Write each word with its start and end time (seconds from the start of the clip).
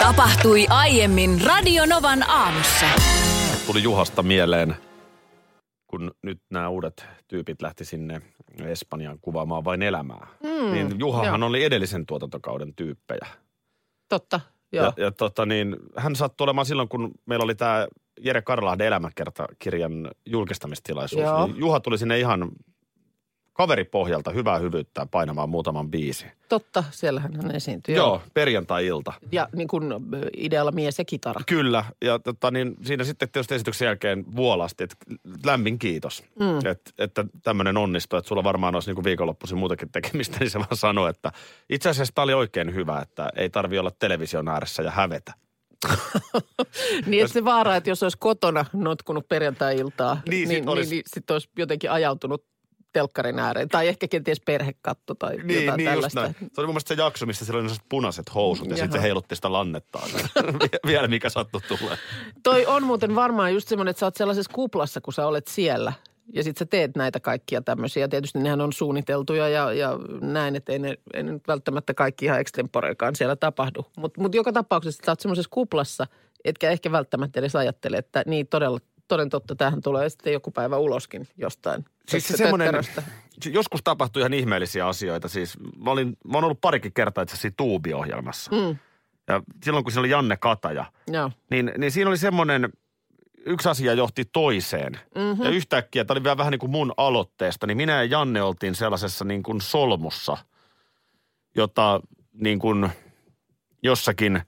Tapahtui 0.00 0.66
aiemmin 0.68 1.40
Radionovan 1.46 2.30
aamussa. 2.30 2.86
Tuli 3.66 3.82
Juhasta 3.82 4.22
mieleen, 4.22 4.76
kun 5.86 6.10
nyt 6.22 6.38
nämä 6.50 6.68
uudet 6.68 7.06
tyypit 7.28 7.62
lähti 7.62 7.84
sinne 7.84 8.22
Espanjaan 8.64 9.18
kuvaamaan 9.22 9.64
vain 9.64 9.82
elämää. 9.82 10.26
Mm, 10.42 10.72
niin 10.72 10.98
Juhahan 10.98 11.40
joo. 11.40 11.48
oli 11.48 11.64
edellisen 11.64 12.06
tuotantokauden 12.06 12.74
tyyppejä. 12.74 13.26
Totta, 14.08 14.40
joo. 14.72 14.84
Ja, 14.84 14.92
ja 15.04 15.10
tota 15.10 15.46
niin, 15.46 15.76
hän 15.96 16.16
sattui 16.16 16.44
olemaan 16.44 16.66
silloin, 16.66 16.88
kun 16.88 17.10
meillä 17.26 17.44
oli 17.44 17.54
tämä 17.54 17.86
Jere 18.20 18.42
Karlahden 18.42 18.86
elämäkertakirjan 18.86 20.10
julkistamistilaisuus. 20.26 21.22
Joo. 21.22 21.46
Niin 21.46 21.58
Juha 21.58 21.80
tuli 21.80 21.98
sinne 21.98 22.18
ihan 22.18 22.48
kaveripohjalta 23.60 24.30
hyvää 24.30 24.58
hyvyyttä 24.58 25.06
painamaan 25.10 25.48
muutaman 25.48 25.90
biisi. 25.90 26.26
Totta, 26.48 26.84
siellähän 26.90 27.36
hän 27.36 27.54
esiintyi. 27.54 27.94
Joo, 27.94 28.22
perjantai-ilta. 28.34 29.12
Ja 29.32 29.48
niin 29.56 29.68
kuin 29.68 29.84
idealla 30.36 30.72
mies 30.72 30.98
ja 30.98 31.04
kitara. 31.04 31.40
Kyllä, 31.46 31.84
ja 32.04 32.18
tota, 32.18 32.50
niin 32.50 32.76
siinä 32.82 33.04
sitten 33.04 33.28
tietysti 33.28 33.54
esityksen 33.54 33.86
jälkeen 33.86 34.24
vuolasti, 34.36 34.84
että 34.84 34.96
lämmin 35.44 35.78
kiitos, 35.78 36.24
mm. 36.38 36.58
että, 36.58 36.90
että 36.98 37.24
tämmöinen 37.42 37.76
onnistui, 37.76 38.18
että 38.18 38.28
sulla 38.28 38.44
varmaan 38.44 38.74
olisi 38.74 38.92
niin 38.92 39.04
viikonloppuisin 39.04 39.58
muutakin 39.58 39.92
tekemistä, 39.92 40.36
niin 40.40 40.50
se 40.50 40.58
vaan 40.58 40.76
sanoi, 40.76 41.10
että 41.10 41.32
itse 41.70 41.88
asiassa 41.88 42.14
tämä 42.14 42.22
oli 42.22 42.34
oikein 42.34 42.74
hyvä, 42.74 43.00
että 43.00 43.30
ei 43.36 43.50
tarvi 43.50 43.78
olla 43.78 43.90
television 43.98 44.48
ääressä 44.48 44.82
ja 44.82 44.90
hävetä. 44.90 45.32
Niin 47.06 47.24
että 47.24 47.32
se 47.32 47.44
vaara, 47.44 47.76
että 47.76 47.90
jos 47.90 48.02
olisi 48.02 48.18
kotona 48.20 48.64
notkunut 48.72 49.28
perjantai-iltaa, 49.28 50.14
Niin, 50.14 50.30
niin, 50.30 50.48
sit 50.48 50.48
niin, 50.48 50.68
olisi- 50.68 50.90
niin, 50.90 50.96
niin 50.96 51.10
sitten 51.14 51.34
olisi 51.34 51.48
jotenkin 51.58 51.90
ajautunut 51.90 52.44
telkkarin 52.92 53.38
ääreen. 53.38 53.68
Tai 53.68 53.88
ehkä 53.88 54.08
kenties 54.08 54.40
perhekatto 54.40 55.14
tai 55.14 55.32
jotain 55.32 55.46
Niin, 55.46 55.58
niin 55.58 55.68
just 55.68 55.84
tällaista. 55.94 56.20
näin. 56.20 56.34
Se 56.34 56.60
oli 56.60 56.66
mun 56.66 56.74
mielestä 56.74 56.94
se 56.94 57.02
jakso, 57.02 57.26
missä 57.26 57.44
siellä 57.44 57.58
oli 57.58 57.68
sellaiset 57.68 57.88
punaiset 57.88 58.34
housut 58.34 58.70
ja 58.70 58.76
sitten 58.76 59.00
se 59.00 59.02
heilutti 59.02 59.34
sitä 59.36 59.52
lannettaan. 59.52 60.10
Vielä 60.86 61.08
mikä 61.08 61.30
sattui 61.30 61.60
tulee. 61.68 61.96
Toi 62.42 62.66
on 62.66 62.82
muuten 62.82 63.14
varmaan 63.14 63.54
just 63.54 63.68
semmoinen, 63.68 63.90
että 63.90 64.00
sä 64.00 64.06
oot 64.06 64.16
sellaisessa 64.16 64.52
kuplassa, 64.54 65.00
kun 65.00 65.12
sä 65.12 65.26
olet 65.26 65.46
siellä. 65.46 65.92
Ja 66.34 66.42
sitten 66.44 66.58
sä 66.58 66.66
teet 66.70 66.96
näitä 66.96 67.20
kaikkia 67.20 67.62
tämmöisiä. 67.62 68.08
Tietysti 68.08 68.38
nehän 68.38 68.60
on 68.60 68.72
suunniteltuja 68.72 69.48
ja, 69.48 69.72
ja 69.72 69.98
näin, 70.20 70.56
että 70.56 70.72
ei 70.72 70.78
ne, 70.78 70.98
ei 71.14 71.22
ne 71.22 71.32
nyt 71.32 71.48
välttämättä 71.48 71.94
kaikki 71.94 72.24
ihan 72.24 72.40
extemporeekaan 72.40 73.16
siellä 73.16 73.36
tapahdu. 73.36 73.86
Mutta 73.96 74.20
mut 74.20 74.34
joka 74.34 74.52
tapauksessa 74.52 75.02
sä 75.06 75.12
oot 75.12 75.20
semmoisessa 75.20 75.50
kuplassa, 75.50 76.06
etkä 76.44 76.70
ehkä 76.70 76.92
välttämättä 76.92 77.40
edes 77.40 77.56
ajattele, 77.56 77.96
että 77.96 78.22
niin 78.26 78.46
todella, 78.46 78.78
toden 79.10 79.28
totta 79.28 79.54
tähän 79.56 79.80
tulee 79.82 80.08
sitten 80.08 80.32
joku 80.32 80.50
päivä 80.50 80.76
uloskin 80.76 81.28
jostain. 81.36 81.84
Siis 82.08 82.28
se 82.28 82.36
semmoinen, 82.36 82.74
joskus 83.52 83.80
tapahtui 83.84 84.20
ihan 84.22 84.32
ihmeellisiä 84.34 84.86
asioita. 84.86 85.28
Siis 85.28 85.58
mä, 85.84 85.90
olin, 85.90 86.16
mä 86.24 86.36
oon 86.36 86.44
ollut 86.44 86.60
parikin 86.60 86.92
kertaa 86.92 87.22
itse 87.22 87.34
asiassa 87.34 87.56
Tuubi-ohjelmassa. 87.56 88.50
Mm, 88.50 88.76
Ja 89.28 89.42
silloin 89.64 89.84
kun 89.84 89.92
siinä 89.92 90.00
oli 90.00 90.10
Janne 90.10 90.36
Kataja, 90.36 90.84
joo. 91.08 91.30
niin, 91.50 91.72
niin 91.78 91.92
siinä 91.92 92.10
oli 92.10 92.18
semmoinen, 92.18 92.72
yksi 93.46 93.68
asia 93.68 93.94
johti 93.94 94.24
toiseen. 94.24 94.92
Mhm. 94.92 95.24
Mm-hmm. 95.24 95.44
Ja 95.44 95.50
yhtäkkiä, 95.50 96.04
tämä 96.04 96.14
oli 96.14 96.24
vielä 96.24 96.36
vähän 96.36 96.50
niin 96.50 96.58
kuin 96.60 96.70
mun 96.72 96.92
aloitteesta, 96.96 97.66
niin 97.66 97.76
minä 97.76 97.92
ja 97.92 98.04
Janne 98.04 98.42
oltiin 98.42 98.74
sellaisessa 98.74 99.24
niin 99.24 99.42
kuin 99.42 99.60
solmussa, 99.60 100.36
jota 101.56 102.00
niin 102.32 102.58
kuin 102.58 102.90
jossakin 103.82 104.42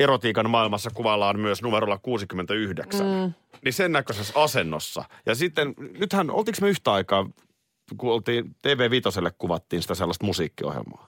erotiikan 0.00 0.50
maailmassa 0.50 0.90
kuvaillaan 0.90 1.40
myös 1.40 1.62
numerolla 1.62 1.98
69. 1.98 3.06
Mm. 3.06 3.32
Niin 3.64 3.72
sen 3.72 3.92
näköisessä 3.92 4.40
asennossa. 4.42 5.04
Ja 5.26 5.34
sitten, 5.34 5.74
nythän, 5.98 6.30
oltiinko 6.30 6.58
me 6.60 6.68
yhtä 6.68 6.92
aikaa, 6.92 7.30
kun 7.96 8.12
oltiin 8.12 8.56
TV 8.62 8.90
Vitoselle 8.90 9.32
kuvattiin 9.38 9.82
sitä 9.82 9.94
sellaista 9.94 10.26
musiikkiohjelmaa. 10.26 11.07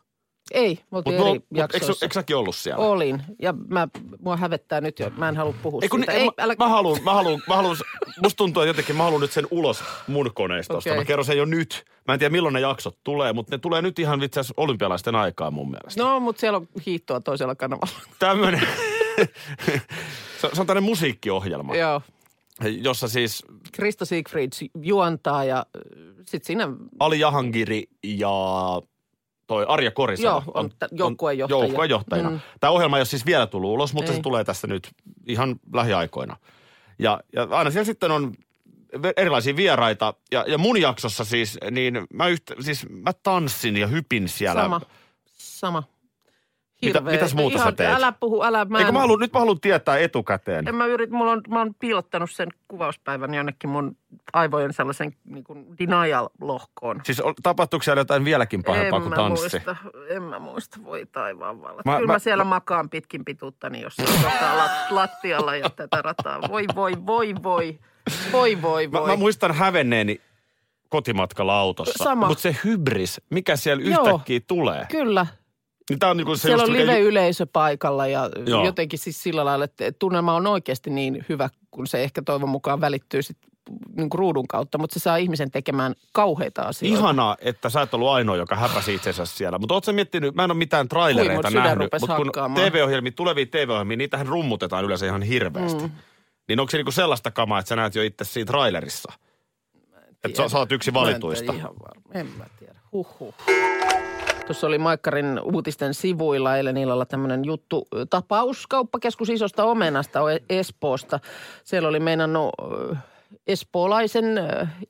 Ei, 0.51 0.79
me 0.91 0.97
oltiin 0.99 1.15
Mutta 1.15 1.29
eri 1.29 1.35
eikö, 1.37 1.47
jaksoissa. 1.55 2.07
eikö 2.07 2.15
säkin 2.15 2.37
ollut 2.37 2.57
siellä? 2.57 2.85
Olin. 2.85 3.23
Ja 3.43 3.53
mä, 3.69 3.89
mua 4.21 4.37
hävettää 4.37 4.81
nyt 4.81 4.99
jo. 4.99 5.11
Mä 5.17 5.29
en 5.29 5.37
halua 5.37 5.55
puhua 5.63 5.81
Ei, 5.83 5.89
kun, 5.89 6.01
siitä. 6.01 6.13
ei, 6.13 6.25
mä, 6.25 6.33
älä, 6.39 6.55
mä 6.59 6.69
haluun, 6.69 6.99
mä 7.05 7.15
haluun, 7.15 7.43
mä 7.49 7.57
haluun, 7.57 7.77
musta 8.23 8.37
tuntuu, 8.37 8.63
että 8.63 8.71
jotenkin 8.71 8.97
mä 8.97 9.03
haluun 9.03 9.21
nyt 9.21 9.33
sen 9.33 9.47
ulos 9.51 9.85
mun 10.07 10.31
koneistosta. 10.35 10.91
Okei. 10.91 11.01
Mä 11.01 11.05
kerron 11.05 11.25
sen 11.25 11.39
jo 11.39 11.45
nyt. 11.45 11.85
Mä 12.09 12.15
en 12.15 12.19
tiedä 12.19 12.33
milloin 12.33 12.53
ne 12.53 12.61
jaksot 12.61 12.99
tulee, 13.05 13.33
mutta 13.33 13.55
ne 13.55 13.59
tulee 13.59 13.83
nyt 13.83 13.99
ihan 13.99 14.23
itse 14.23 14.41
asiassa 14.41 14.55
olympialaisten 14.57 15.15
aikaa 15.15 15.51
mun 15.51 15.71
mielestä. 15.71 16.03
No, 16.03 16.21
mutta 16.21 16.41
siellä 16.41 16.57
on 16.57 16.69
hiihtoa 16.87 17.21
toisella 17.21 17.55
kanavalla. 17.55 18.01
Tämmönen, 18.19 18.61
se, 20.41 20.47
on- 20.47 20.51
se 20.55 20.61
on 20.61 20.67
tämmöinen 20.67 20.83
musiikkiohjelma, 20.83 21.75
Joo. 21.77 22.03
jossa 22.81 23.09
siis 23.09 23.45
Krista 23.73 24.05
Siegfried 24.05 24.51
juontaa 24.83 25.45
ja 25.45 25.67
sitten 26.17 26.47
siinä 26.47 26.69
Ali 26.99 27.21
Jahangiri 27.21 27.85
ja 28.05 28.31
toi 29.51 29.65
Arja 29.69 29.91
Korisalo 29.91 30.43
Joo, 30.47 30.53
on 30.55 30.71
tä- 30.79 30.89
joukkuejohtaja. 30.93 31.61
joukkuejohtajana. 31.61 32.31
Mm. 32.31 32.41
Tämä 32.61 32.71
ohjelma 32.71 32.97
ei 32.97 33.01
ole 33.01 33.05
siis 33.05 33.27
vielä 33.27 33.47
tullut 33.47 33.71
ulos, 33.71 33.95
mutta 33.95 34.11
Ei. 34.11 34.17
se 34.17 34.23
tulee 34.23 34.45
tässä 34.45 34.67
nyt 34.67 34.89
ihan 35.27 35.57
lähiaikoina. 35.75 36.37
Ja, 36.99 37.21
ja 37.33 37.49
aina 37.51 37.71
siellä 37.71 37.85
sitten 37.85 38.11
on 38.11 38.35
erilaisia 39.17 39.57
vieraita. 39.57 40.15
Ja, 40.33 40.45
ja 40.49 40.59
mun 40.59 40.81
jaksossa 40.81 41.25
siis, 41.25 41.59
niin 41.71 42.07
mä, 42.13 42.27
yhtä, 42.29 42.55
siis 42.61 42.87
mä 42.89 43.13
tanssin 43.13 43.77
ja 43.77 43.87
hypin 43.87 44.29
siellä. 44.29 44.63
sama, 44.63 44.81
sama. 45.33 45.83
Mitä- 46.87 46.99
Hirveä. 46.99 47.13
mitäs 47.13 47.35
muuta 47.35 47.57
sä 47.59 47.63
Ihan, 47.63 47.77
teet? 47.77 47.95
Älä 47.95 48.13
puhu, 48.21 48.43
älä. 48.43 48.65
Mä 48.65 48.79
Eikö 48.79 48.89
en, 48.89 48.95
mä 48.95 49.01
haluan, 49.01 49.19
nyt 49.21 49.33
mä 49.33 49.39
haluan 49.39 49.61
tietää 49.61 49.99
etukäteen. 49.99 50.69
en 50.69 50.75
mä 50.75 50.87
yrit, 50.87 51.11
mulla 51.11 51.33
on, 51.33 51.41
mä 51.49 51.59
oon 51.59 51.75
piilottanut 51.79 52.31
sen 52.31 52.49
kuvauspäivän 52.69 53.35
jonnekin 53.35 53.71
mun 53.71 53.97
aivojen 54.33 54.73
sellaisen 54.73 55.13
niin 55.25 55.45
kuin 55.45 55.67
denial-lohkoon. 55.79 57.01
Siis 57.05 57.23
tapahtuuko 57.43 57.83
siellä 57.83 58.01
jotain 58.01 58.25
vieläkin 58.25 58.63
pahempaa 58.63 58.97
en 58.97 59.03
kuin 59.03 59.11
mä 59.11 59.17
tanssi? 59.17 59.43
muista, 59.57 59.77
en 60.09 60.23
mä 60.23 60.39
muista, 60.39 60.79
voi 60.85 61.07
taivaan 61.13 61.63
vallat. 61.63 61.85
Mä- 61.85 61.93
Mä, 61.93 61.97
Kyllä 61.99 62.07
mä, 62.07 62.13
mä- 62.13 62.19
siellä 62.19 62.45
makaan 62.45 62.91
pitkin 62.91 63.25
pituuttani 63.25 63.81
jossain 63.81 64.09
tota, 64.09 64.57
lat, 64.57 64.71
lattialla 64.91 65.57
ja 65.57 65.71
tätä 65.71 66.03
rataa. 66.03 66.41
Voi, 66.49 66.65
voi, 66.75 66.93
voi, 67.07 67.35
voi, 67.43 67.79
voi, 68.33 68.63
voi, 68.63 68.87
Mä, 68.87 69.01
voi. 69.01 69.09
mä 69.11 69.17
muistan 69.17 69.55
hävenneeni 69.55 70.21
kotimatkalla 70.89 71.59
autossa. 71.61 72.05
Sama. 72.05 72.27
Mutta 72.27 72.43
se 72.43 72.57
hybris, 72.65 73.21
mikä 73.31 73.57
siellä 73.57 73.85
Joo. 73.91 74.05
yhtäkkiä 74.07 74.41
tulee. 74.47 74.87
Kyllä, 74.91 75.27
Niin 75.91 75.99
tää 75.99 76.11
on 76.11 76.17
niinku 76.17 76.37
se 76.37 76.41
Siellä 76.43 76.63
just, 76.63 76.71
on 76.73 76.77
live-yleisö 76.77 77.47
paikalla 77.53 78.07
ja 78.07 78.31
Joo. 78.47 78.65
Jotenkin 78.65 78.99
siis 78.99 79.23
sillä 79.23 79.45
lailla, 79.45 79.65
että 79.65 79.93
tunnelma 79.93 80.35
on 80.35 80.47
oikeasti 80.47 80.91
niin 80.91 81.25
hyvä, 81.29 81.49
kun 81.71 81.87
se 81.87 82.03
ehkä 82.03 82.23
toivon 82.23 82.49
mukaan 82.49 82.81
välittyy 82.81 83.23
sit 83.23 83.37
niin 83.97 84.11
kuin 84.11 84.19
ruudun 84.19 84.49
kautta, 84.49 84.79
mutta 84.79 84.95
se 84.95 85.01
saa 85.01 85.17
ihmisen 85.17 85.51
tekemään 85.51 85.95
kauheita 86.13 86.63
asioita. 86.63 86.99
Ihanaa, 86.99 87.37
että 87.41 87.71
sä 87.71 87.83
et 87.83 87.95
ollut 87.95 88.09
ainoa, 88.09 88.37
joka 88.37 88.57
häpäsi 88.57 88.95
itsensä 88.95 89.25
siellä. 89.25 89.59
Mutta 89.59 89.75
ootko 89.75 89.93
miettinyt, 89.93 90.35
mä 90.35 90.45
en 90.45 90.51
ole 90.51 90.59
mitään 90.59 90.89
trailereita 90.89 91.51
sydän 91.51 91.65
nähnyt, 91.65 91.89
mutta 92.01 92.17
kun. 92.17 92.55
TV-ohjelmia, 92.55 93.13
tulevia 93.13 93.47
TV-ohjelmia, 93.47 93.97
niitähän 93.97 94.27
rummutetaan 94.27 94.85
yleensä 94.85 95.07
ihan 95.07 95.23
hirveästi. 95.23 95.83
Mm. 95.83 95.91
Niin 96.49 96.61
onko 96.61 96.71
se 96.71 96.77
niinku 96.77 96.93
sellaista 96.93 97.31
kamaa, 97.31 97.59
että 97.59 97.69
sä 97.69 97.77
näet 97.77 97.95
jo 97.95 98.03
itse 98.03 98.25
siinä 98.25 98.47
trailerissa? 98.47 99.13
Että 100.25 100.43
sä, 100.43 100.49
sä 100.49 100.59
oot 100.59 100.73
yksi 100.73 100.91
Mä 100.91 100.99
en 100.99 101.05
valituista. 101.05 101.53
ihan 101.53 101.75
varma. 101.83 102.11
En 102.15 102.27
mä 102.27 102.45
tiedä. 102.59 102.75
Huhhuh. 102.93 103.35
Tuossa 104.51 104.67
oli 104.67 104.79
Maikkarin 104.79 105.41
uutisten 105.43 105.95
sivuilla 105.95 106.57
eilen 106.57 106.77
illalla 106.77 107.07
tämmöinen 107.07 107.45
juttu. 107.45 107.89
Tapaus 108.11 108.67
kauppakeskus 108.67 109.29
isosta 109.29 109.65
omenasta 109.65 110.21
Espoosta. 110.49 111.21
Siellä 111.65 111.89
oli 111.89 112.01
meinannut 112.01 112.51
espoolaisen 113.47 114.25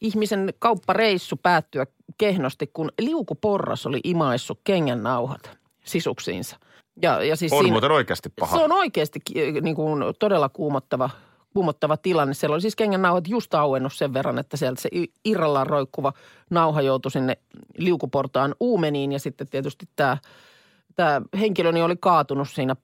ihmisen 0.00 0.54
kauppareissu 0.58 1.36
päättyä 1.36 1.86
kehnosti, 2.18 2.66
kun 2.66 2.92
liukuporras 3.00 3.86
oli 3.86 4.00
imaissut 4.04 4.60
kengän 4.64 5.02
nauhat 5.02 5.58
sisuksiinsa. 5.84 6.56
Ja, 7.02 7.24
ja 7.24 7.36
siis 7.36 7.52
On 7.52 7.58
siinä, 7.58 7.72
muuten 7.72 7.90
oikeasti 7.90 8.28
paha. 8.40 8.56
se 8.56 8.64
on 8.64 8.72
oikeasti 8.72 9.20
niin 9.60 9.76
kuin 9.76 10.04
todella 10.18 10.48
kuumottava, 10.48 11.10
kuumottava 11.54 11.96
tilanne. 11.96 12.34
Siellä 12.34 12.54
oli 12.54 12.60
siis 12.60 12.76
kengännauhat 12.76 13.28
just 13.28 13.54
auennut 13.54 13.92
sen 13.92 14.14
verran, 14.14 14.38
että 14.38 14.56
sieltä 14.56 14.80
se 14.80 14.88
irrallaan 15.24 15.66
roikkuva 15.66 16.12
nauha 16.50 16.82
joutui 16.82 17.10
sinne 17.10 17.38
liukuportaan 17.78 18.54
uumeniin. 18.60 19.12
Ja 19.12 19.18
sitten 19.18 19.48
tietysti 19.48 19.88
tämä, 19.96 20.18
tämä 20.96 21.22
henkilöni 21.40 21.82
oli 21.82 21.96
kaatunut 22.00 22.48
siinä 22.48 22.76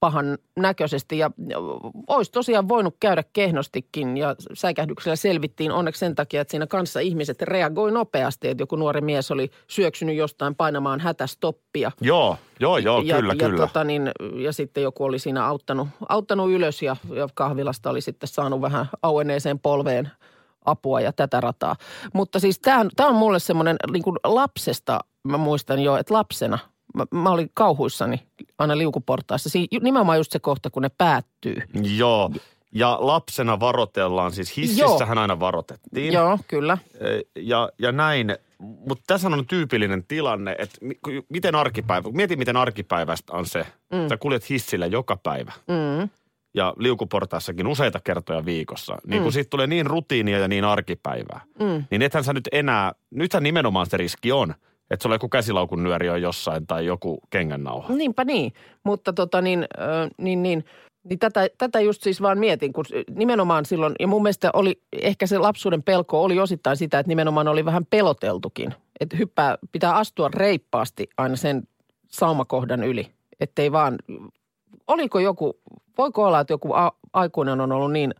pahan 0.00 0.38
näköisesti 0.56 1.18
ja 1.18 1.30
ja 1.48 1.58
olisi 2.06 2.32
tosiaan 2.32 2.68
voinut 2.68 2.96
käydä 3.00 3.24
kehnostikin 3.32 4.16
ja 4.16 4.36
säikähdyksellä 4.54 5.16
selvittiin 5.16 5.72
onneksi 5.72 5.98
sen 5.98 6.14
takia, 6.14 6.40
että 6.40 6.50
siinä 6.50 6.66
kanssa 6.66 7.00
ihmiset 7.00 7.42
reagoi 7.42 7.92
nopeasti, 7.92 8.48
että 8.48 8.62
joku 8.62 8.76
nuori 8.76 9.00
mies 9.00 9.30
oli 9.30 9.50
syöksynyt 9.66 10.16
jostain 10.16 10.54
painamaan 10.54 11.00
hätästoppia. 11.00 11.92
Joo, 12.00 12.36
joo, 12.60 12.78
joo, 12.78 13.00
ja, 13.00 13.16
kyllä, 13.16 13.32
ja, 13.32 13.48
kyllä. 13.48 13.66
Tota 13.66 13.84
niin, 13.84 14.10
ja 14.34 14.52
sitten 14.52 14.82
joku 14.82 15.04
oli 15.04 15.18
siinä 15.18 15.46
auttanut, 15.46 15.88
auttanut 16.08 16.50
ylös 16.50 16.82
ja, 16.82 16.96
ja 17.14 17.28
kahvilasta 17.34 17.90
oli 17.90 18.00
sitten 18.00 18.28
saanut 18.28 18.60
vähän 18.60 18.86
auenneeseen 19.02 19.58
polveen 19.58 20.10
apua 20.64 21.00
ja 21.00 21.12
tätä 21.12 21.40
rataa. 21.40 21.76
Mutta 22.12 22.40
siis 22.40 22.58
tämä 22.58 22.84
on, 23.00 23.14
mulle 23.14 23.38
semmoinen 23.38 23.76
niin 23.92 24.02
lapsesta, 24.24 25.00
mä 25.24 25.36
muistan 25.36 25.80
jo, 25.80 25.96
että 25.96 26.14
lapsena 26.14 26.58
mä, 26.96 27.04
mä 27.10 27.30
olin 27.30 27.50
kauhuissani 27.54 28.22
aina 28.58 28.78
liukuportaassa. 28.78 29.48
Siinä 29.48 29.78
nimenomaan 29.82 30.18
just 30.18 30.32
se 30.32 30.38
kohta, 30.38 30.70
kun 30.70 30.82
ne 30.82 30.88
päättyy. 30.98 31.56
Joo, 31.96 32.30
ja 32.72 32.98
lapsena 33.00 33.60
varotellaan, 33.60 34.32
siis 34.32 34.56
hississähän 34.56 35.18
aina 35.18 35.40
varoitettiin. 35.40 36.12
Joo, 36.12 36.38
kyllä. 36.48 36.78
ja, 37.36 37.68
ja 37.78 37.92
näin. 37.92 38.36
Mutta 38.58 39.04
tässä 39.06 39.28
on 39.28 39.46
tyypillinen 39.46 40.04
tilanne, 40.04 40.56
että 40.58 40.78
miten 41.28 41.54
arkipäivä, 41.54 42.08
mieti 42.12 42.36
miten 42.36 42.56
arkipäivästä 42.56 43.32
on 43.32 43.46
se, 43.46 43.66
mm. 43.92 44.08
sä 44.08 44.16
kuljet 44.16 44.50
hissillä 44.50 44.86
joka 44.86 45.16
päivä 45.16 45.52
Mm. 45.68 46.08
ja 46.54 46.74
liukuportaassakin 46.78 47.66
useita 47.66 48.00
kertoja 48.04 48.44
viikossa. 48.44 48.96
Niin 49.06 49.22
kun 49.22 49.32
siitä 49.32 49.50
tulee 49.50 49.66
niin 49.66 49.86
rutiinia 49.86 50.38
ja 50.38 50.48
niin 50.48 50.64
arkipäivää, 50.64 51.40
Mm. 51.60 51.84
niin 51.90 52.02
ethän 52.02 52.24
sä 52.24 52.32
nyt 52.32 52.48
enää, 52.52 52.92
nythän 53.10 53.42
nimenomaan 53.42 53.86
se 53.86 53.96
riski 53.96 54.32
on, 54.32 54.54
että 54.90 55.02
sulla 55.02 55.14
joku 55.14 55.28
käsilaukun 55.28 55.82
nyöri 55.82 56.08
on 56.08 56.22
jossain 56.22 56.66
tai 56.66 56.86
joku 56.86 57.18
kengännauha. 57.30 57.94
Niinpä 57.94 58.24
niin, 58.24 58.52
mutta 58.84 59.12
tota 59.12 59.40
niin, 59.40 59.66
äh, 59.80 60.10
niin, 60.18 60.42
niin, 60.42 60.64
niin 61.04 61.18
tätä, 61.18 61.48
tätä 61.58 61.80
just 61.80 62.02
siis 62.02 62.22
vaan 62.22 62.38
mietin, 62.38 62.72
kun 62.72 62.84
nimenomaan 63.10 63.64
silloin, 63.64 63.94
ja 64.00 64.06
mun 64.06 64.22
mielestä 64.22 64.50
oli, 64.52 64.82
ehkä 64.92 65.26
se 65.26 65.38
lapsuuden 65.38 65.82
pelko 65.82 66.22
oli 66.24 66.40
osittain 66.40 66.76
sitä, 66.76 66.98
että 66.98 67.08
nimenomaan 67.08 67.48
oli 67.48 67.64
vähän 67.64 67.86
peloteltukin. 67.86 68.74
Että 69.00 69.16
hyppää, 69.16 69.58
pitää 69.72 69.96
astua 69.96 70.28
reippaasti 70.34 71.08
aina 71.18 71.36
sen 71.36 71.62
saumakohdan 72.08 72.84
yli, 72.84 73.10
ettei 73.40 73.72
vaan, 73.72 73.98
oliko 74.86 75.18
joku, 75.18 75.60
voiko 75.98 76.24
olla, 76.24 76.40
että 76.40 76.52
joku 76.52 76.72
a, 76.72 76.92
aikuinen 77.12 77.60
on 77.60 77.72
ollut 77.72 77.92
niin 77.92 78.14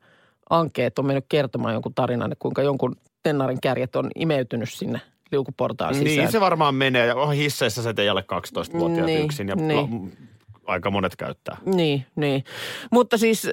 ankea, 0.51 0.87
että 0.87 1.01
on 1.01 1.07
mennyt 1.07 1.27
kertomaan 1.29 1.75
jonkun 1.75 1.95
tarinan, 1.95 2.37
kuinka 2.39 2.63
jonkun 2.63 2.97
tennarin 3.23 3.61
kärjet 3.63 3.97
on 3.97 4.11
imeytynyt 4.15 4.71
sinne 4.73 5.01
liukuportaan 5.37 5.95
sisään. 5.95 6.17
Niin 6.17 6.33
se 6.33 6.41
varmaan 6.41 6.75
menee. 6.75 7.07
Ja 7.07 7.15
on 7.17 7.33
hisseissä 7.33 7.83
se 7.83 7.95
ei 7.99 8.09
alle 8.09 8.25
12-vuotiaat 8.33 9.07
Niin, 9.07 9.25
yksin 9.25 9.49
ja 9.49 9.57
niin. 9.57 9.77
la- 9.77 10.27
aika 10.67 10.91
monet 10.91 11.17
käyttää. 11.17 11.57
Niin, 11.65 12.07
niin. 12.17 12.45
Mutta 12.91 13.19
siis 13.19 13.45
äh, 13.45 13.53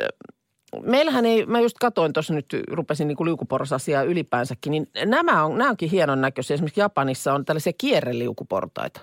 meillähän 0.81 1.25
ei, 1.25 1.45
mä 1.45 1.59
just 1.59 1.77
katoin 1.79 2.13
tuossa 2.13 2.33
nyt, 2.33 2.45
rupesin 2.71 3.07
niin 3.07 3.17
liukuporrasasiaa 3.25 4.03
ylipäänsäkin, 4.03 4.71
niin 4.71 4.87
nämä, 5.05 5.43
on, 5.45 5.57
nämä 5.57 5.69
onkin 5.69 5.89
hienon 5.89 6.21
näköisiä. 6.21 6.53
Esimerkiksi 6.53 6.79
Japanissa 6.79 7.33
on 7.33 7.45
tällaisia 7.45 7.73
kierreliukuportaita. 7.77 8.99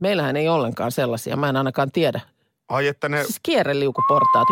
Meillähän 0.00 0.36
ei 0.36 0.48
ollenkaan 0.48 0.92
sellaisia, 0.92 1.36
mä 1.36 1.48
en 1.48 1.56
ainakaan 1.56 1.92
tiedä. 1.92 2.20
Ai 2.68 2.86
että 2.86 3.08
ne, 3.08 3.24
Siis 3.24 3.40
kierreliukuportaat. 3.42 4.48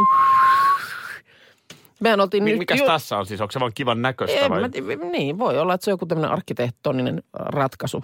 Mehän 2.00 2.20
oltiin 2.20 2.44
mi- 2.44 2.50
nyt 2.50 2.58
mikäs 2.58 2.78
ju- 2.80 2.86
tässä 2.86 3.18
on 3.18 3.26
siis? 3.26 3.40
Onko 3.40 3.52
se 3.52 3.60
vaan 3.60 3.72
kivan 3.74 4.02
näköistä 4.02 4.38
en 4.40 4.50
vai? 4.50 4.60
mä 4.60 5.04
niin, 5.12 5.38
voi 5.38 5.58
olla, 5.58 5.74
että 5.74 5.84
se 5.84 5.90
on 5.90 5.92
joku 5.92 6.06
tämmöinen 6.06 6.30
arkkitehtoninen 6.30 7.22
ratkaisu, 7.32 8.02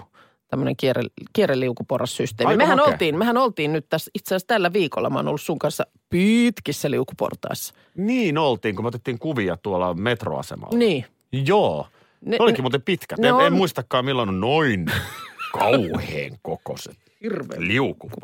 tämmöinen 0.48 0.76
kierre, 0.76 1.02
kierreliukuporrassysteemi. 1.32 2.48
Aika 2.52 2.56
Mehän 2.64 2.78
makea. 2.78 2.92
oltiin, 2.92 3.18
mehän 3.18 3.36
oltiin 3.36 3.72
nyt 3.72 3.86
tässä, 3.88 4.10
itse 4.14 4.28
asiassa 4.34 4.46
tällä 4.46 4.72
viikolla, 4.72 5.10
mä 5.10 5.18
oon 5.18 5.28
ollut 5.28 5.40
sun 5.40 5.58
kanssa 5.58 5.86
pitkissä 6.10 6.90
liukuportaissa. 6.90 7.74
Niin 7.96 8.38
oltiin, 8.38 8.74
kun 8.76 8.84
me 8.84 8.88
otettiin 8.88 9.18
kuvia 9.18 9.56
tuolla 9.56 9.94
metroasemalla. 9.94 10.78
Niin. 10.78 11.04
Joo. 11.32 11.86
Ne- 12.20 12.30
Ne, 12.30 12.36
olikin 12.40 12.58
ne- 12.58 12.62
muuten 12.62 12.82
pitkät. 12.82 13.18
ne 13.18 13.28
En, 13.28 13.34
on- 13.34 13.46
en 13.46 13.52
muistakaan 13.52 14.04
milloin 14.04 14.28
on 14.28 14.40
noin 14.40 14.86
kauheen 15.58 16.38
kokoiset 16.42 16.96
Hirveän 17.22 17.60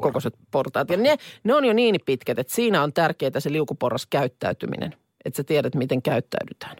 kokoiset 0.00 0.34
portaat. 0.50 0.90
Ja 0.90 0.96
ne, 0.96 1.16
ne 1.44 1.54
on 1.54 1.64
jo 1.64 1.72
niin 1.72 1.96
pitkät, 2.04 2.38
että 2.38 2.54
siinä 2.54 2.82
on 2.82 2.92
tärkeää 2.92 3.30
se 3.40 3.52
liukuporras 3.52 4.06
käyttäytyminen. 4.06 4.94
Että 5.24 5.36
sä 5.36 5.44
tiedät, 5.44 5.74
miten 5.74 6.02
käyttäydytään. 6.02 6.76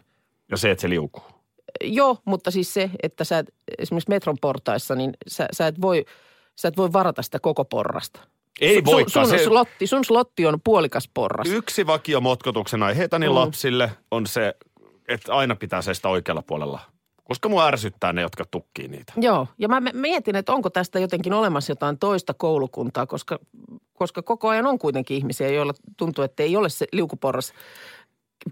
Ja 0.51 0.57
se, 0.57 0.71
että 0.71 0.81
se 0.81 0.89
liukuu. 0.89 1.23
Joo, 1.83 2.17
mutta 2.25 2.51
siis 2.51 2.73
se, 2.73 2.89
että 3.03 3.23
sä 3.23 3.39
et, 3.39 3.53
esimerkiksi 3.77 4.09
metron 4.09 4.37
portaissa, 4.41 4.95
niin 4.95 5.13
sä, 5.27 5.47
sä, 5.51 5.67
et 5.67 5.81
voi, 5.81 6.05
sä 6.55 6.67
et 6.67 6.77
voi 6.77 6.93
varata 6.93 7.21
sitä 7.21 7.39
koko 7.39 7.65
porrasta. 7.65 8.19
Ei 8.61 8.75
Sun- 8.75 8.85
voikaan. 8.85 9.27
Sun, 9.27 9.37
Se- 9.39 9.43
slotti, 9.43 9.87
sun 9.87 10.05
slotti 10.05 10.45
on 10.45 10.59
puolikas 10.63 11.09
porras. 11.13 11.47
Yksi 11.49 11.87
vakiomotkotuksen 11.87 12.83
aiheetani 12.83 13.25
Mm. 13.25 13.31
mm. 13.31 13.35
lapsille 13.35 13.91
on 14.11 14.27
se, 14.27 14.55
että 15.07 15.33
aina 15.35 15.55
pitää 15.55 15.81
seistä 15.81 16.09
oikealla 16.09 16.41
puolella. 16.41 16.79
Koska 17.23 17.49
mua 17.49 17.65
ärsyttää 17.67 18.13
ne, 18.13 18.21
jotka 18.21 18.45
tukkii 18.51 18.87
niitä. 18.87 19.13
Joo, 19.17 19.47
ja 19.57 19.67
mä 19.67 19.79
mä 19.79 19.89
mietin, 19.93 20.35
että 20.35 20.53
onko 20.53 20.69
tästä 20.69 20.99
jotenkin 20.99 21.33
olemassa 21.33 21.71
jotain 21.71 21.97
toista 21.97 22.33
koulukuntaa, 22.33 23.05
koska, 23.05 23.39
koska 23.93 24.21
koko 24.21 24.49
ajan 24.49 24.65
on 24.65 24.79
kuitenkin 24.79 25.17
ihmisiä, 25.17 25.49
joilla 25.49 25.73
tuntuu, 25.97 26.23
että 26.23 26.43
ei 26.43 26.55
ole 26.55 26.69
se 26.69 26.85
liukuporras 26.91 27.53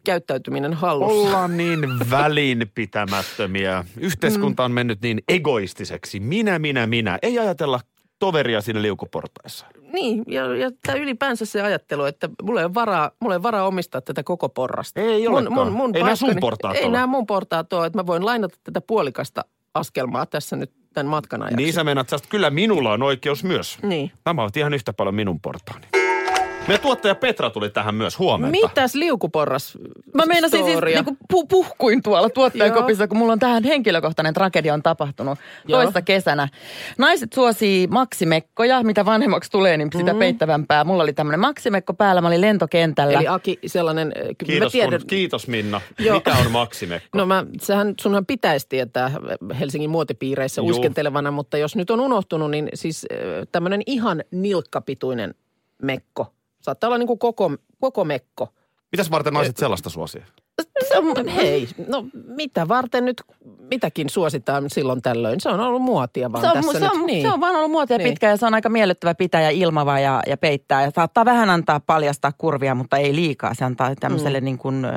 käyttäytyminen 0.03 0.74
hallussa. 0.74 1.27
Ollaan 1.27 1.57
niin 1.57 1.80
välinpitämättömiä. 2.09 3.86
Yhteiskunta 4.00 4.63
on 4.63 4.71
mennyt 4.71 5.01
niin 5.01 5.21
egoistiseksi. 5.27 6.19
Minä, 6.19 6.59
minä, 6.59 6.88
minä. 6.88 7.19
Ei 7.21 7.39
ajatella 7.39 7.80
toveria 8.19 8.62
siinä 8.62 8.81
liukuportaissa. 8.81 9.65
Niin, 9.94 10.24
ja, 10.27 10.56
ja 10.56 10.71
tämä 10.86 10.97
ylipäänsä 10.97 11.45
se 11.45 11.62
ajattelu, 11.62 12.03
että 12.03 12.30
mulla 12.44 12.59
ei 12.59 12.65
ole 12.65 12.74
varaa, 12.74 13.12
mulla 13.19 13.33
ei 13.33 13.38
ole 13.38 13.44
varaa 13.44 13.68
omistaa 13.68 14.01
tätä 14.01 14.24
koko 14.24 14.50
porrasta. 14.50 15.01
Ei 15.01 15.27
olekaan. 15.27 15.95
Ei 15.95 16.03
nämä 16.03 16.15
sun 16.15 16.36
portaat 16.41 16.75
Ei 16.75 16.83
ole. 16.83 16.91
nämä 16.91 17.07
mun 17.07 17.25
portaat 17.25 17.74
ole, 17.74 17.86
että 17.86 18.00
mä 18.00 18.06
voin 18.06 18.25
lainata 18.25 18.57
tätä 18.63 18.81
puolikasta 18.81 19.45
askelmaa 19.74 20.25
tässä 20.25 20.56
nyt 20.56 20.71
tämän 20.94 21.09
matkan 21.09 21.41
ajaksi. 21.41 21.56
Niin 21.56 21.74
sä 21.74 21.83
meinaat, 21.83 22.13
että 22.13 22.30
kyllä 22.30 22.50
minulla 22.50 22.94
on 22.94 23.03
oikeus 23.03 23.44
myös. 23.44 23.77
Niin. 23.83 24.12
Nämä 24.25 24.41
ovat 24.41 24.57
ihan 24.57 24.74
yhtä 24.74 24.94
paljon 24.94 25.15
minun 25.15 25.39
portaani. 25.39 25.88
Meidän 26.69 26.81
tuottaja 26.81 27.16
Petra 27.16 27.50
tuli 27.50 27.69
tähän 27.69 27.95
myös 27.95 28.19
huomenta. 28.19 28.51
Mitäs 28.51 28.95
liukuporras 28.95 29.77
Mä 30.13 30.25
meinasin 30.25 30.63
siis 30.63 30.77
storia? 30.77 30.95
niinku 30.95 31.18
pu- 31.33 31.45
puhkuin 31.50 32.04
tuolla 32.04 32.30
tuottajakopissa, 32.30 33.07
kun 33.07 33.18
mulla 33.18 33.33
on 33.33 33.39
tähän 33.39 33.63
henkilökohtainen 33.63 34.33
tragedia 34.33 34.74
on 34.74 34.83
tapahtunut 34.83 35.39
Joo. 35.68 35.81
toista 35.81 36.01
kesänä. 36.01 36.48
Naiset 36.98 37.33
suosii 37.33 37.88
maksimekkoja, 37.88 38.83
mitä 38.83 39.06
vanhemmaksi 39.06 39.51
tulee, 39.51 39.77
niin 39.77 39.89
sitä 39.98 40.13
mm. 40.13 40.19
peittävämpää. 40.19 40.83
Mulla 40.83 41.04
oli 41.04 41.13
tämmöinen 41.13 41.39
maksimekko 41.39 41.94
päällä, 41.94 42.21
mä 42.21 42.27
olin 42.27 42.42
lentokentällä. 42.42 43.19
Eli 43.19 43.27
Aki, 43.27 43.60
sellainen, 43.65 44.13
äh, 44.18 44.27
Kiitos, 44.45 44.65
mä 44.68 44.72
tiedän, 44.72 45.00
kun, 45.00 45.07
kiitos 45.07 45.48
Minna. 45.48 45.81
Joo. 46.00 46.15
Mikä 46.15 46.36
on 46.45 46.51
maksimekko? 46.51 47.18
No 47.18 47.25
mä, 47.25 47.45
sehän, 47.62 47.94
sunhan 48.01 48.25
pitäisi 48.25 48.65
tietää 48.69 49.12
Helsingin 49.60 49.89
muotipiireissä 49.89 50.62
Juu. 50.62 50.69
uskentelevana, 50.69 51.31
mutta 51.31 51.57
jos 51.57 51.75
nyt 51.75 51.89
on 51.89 52.00
unohtunut, 52.00 52.51
niin 52.51 52.69
siis 52.74 53.06
tämmöinen 53.51 53.81
ihan 53.86 54.24
nilkkapituinen 54.31 55.36
mekko. 55.81 56.33
Saattaa 56.69 56.88
olla 56.88 56.98
niin 56.98 57.07
kuin 57.07 57.19
koko, 57.19 57.51
koko 57.80 58.05
mekko. 58.05 58.53
Mitäs 58.91 59.12
varten 59.12 59.34
naiset 59.34 59.58
sellaista 59.58 59.89
suosia? 59.89 60.25
Se 60.89 60.98
on, 60.98 61.27
hei, 61.27 61.67
no 61.88 62.05
mitä 62.13 62.67
varten 62.67 63.05
nyt 63.05 63.24
mitäkin 63.70 64.10
suositaan 64.10 64.70
silloin 64.70 65.01
tällöin? 65.01 65.41
Se 65.41 65.50
on 65.50 65.60
ollut 65.60 65.82
muotia 65.82 66.32
vaan 66.32 66.41
se 66.41 66.48
on, 66.48 66.53
tässä 66.53 66.72
se, 66.72 66.79
nyt. 66.79 66.89
on, 66.91 67.05
niin. 67.05 67.22
se 67.22 67.32
on 67.32 67.41
vaan 67.41 67.55
ollut 67.55 67.72
muotia 67.72 67.98
Niin. 67.98 68.03
niin. 68.03 68.13
pitkä 68.13 68.29
ja 68.29 68.38
se 68.38 68.46
on 68.46 68.53
aika 68.53 68.70
miellyttävä 68.70 69.15
pitää 69.15 69.41
ja 69.41 69.50
ilmava 69.50 70.00
ja, 70.00 70.22
ja 70.27 70.38
peittää. 70.38 70.84
Ja 70.84 70.91
saattaa 70.96 71.25
vähän 71.25 71.50
antaa 71.50 71.79
paljastaa 71.79 72.32
kurvia, 72.38 72.75
mutta 72.75 72.98
ei 72.98 73.15
liikaa. 73.15 73.53
Se 73.53 73.65
antaa 73.65 73.96
tämmöiselle 74.00 74.39
mm. 74.39 74.46
niin 74.46 74.58
kuin, 74.58 74.86
äh, 74.86 74.91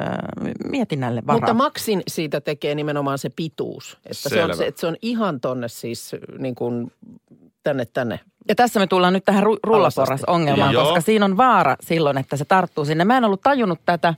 mietinnälle 0.64 1.22
varaa. 1.26 1.40
Mutta 1.40 1.54
maksin 1.54 2.02
siitä 2.08 2.40
tekee 2.40 2.74
nimenomaan 2.74 3.18
se 3.18 3.30
pituus. 3.36 3.98
Että 4.06 4.28
se 4.28 4.44
on, 4.44 4.56
se, 4.56 4.66
että 4.66 4.80
se 4.80 4.86
on 4.86 4.96
ihan 5.02 5.40
tonne 5.40 5.68
siis 5.68 6.16
niin 6.38 6.54
kuin 6.54 6.92
tänne 7.62 7.84
tänne. 7.84 8.20
Ja 8.48 8.54
tässä 8.54 8.80
me 8.80 8.86
tullaan 8.86 9.12
nyt 9.12 9.24
tähän 9.24 9.44
ru- 9.44 9.58
rullaporras-ongelmaan, 9.62 10.72
Joo. 10.74 10.84
koska 10.84 11.00
siinä 11.00 11.24
on 11.24 11.36
vaara 11.36 11.76
silloin, 11.80 12.18
että 12.18 12.36
se 12.36 12.44
tarttuu 12.44 12.84
sinne. 12.84 13.04
Mä 13.04 13.16
en 13.16 13.24
ollut 13.24 13.40
tajunnut 13.40 13.80
tätä. 13.86 14.14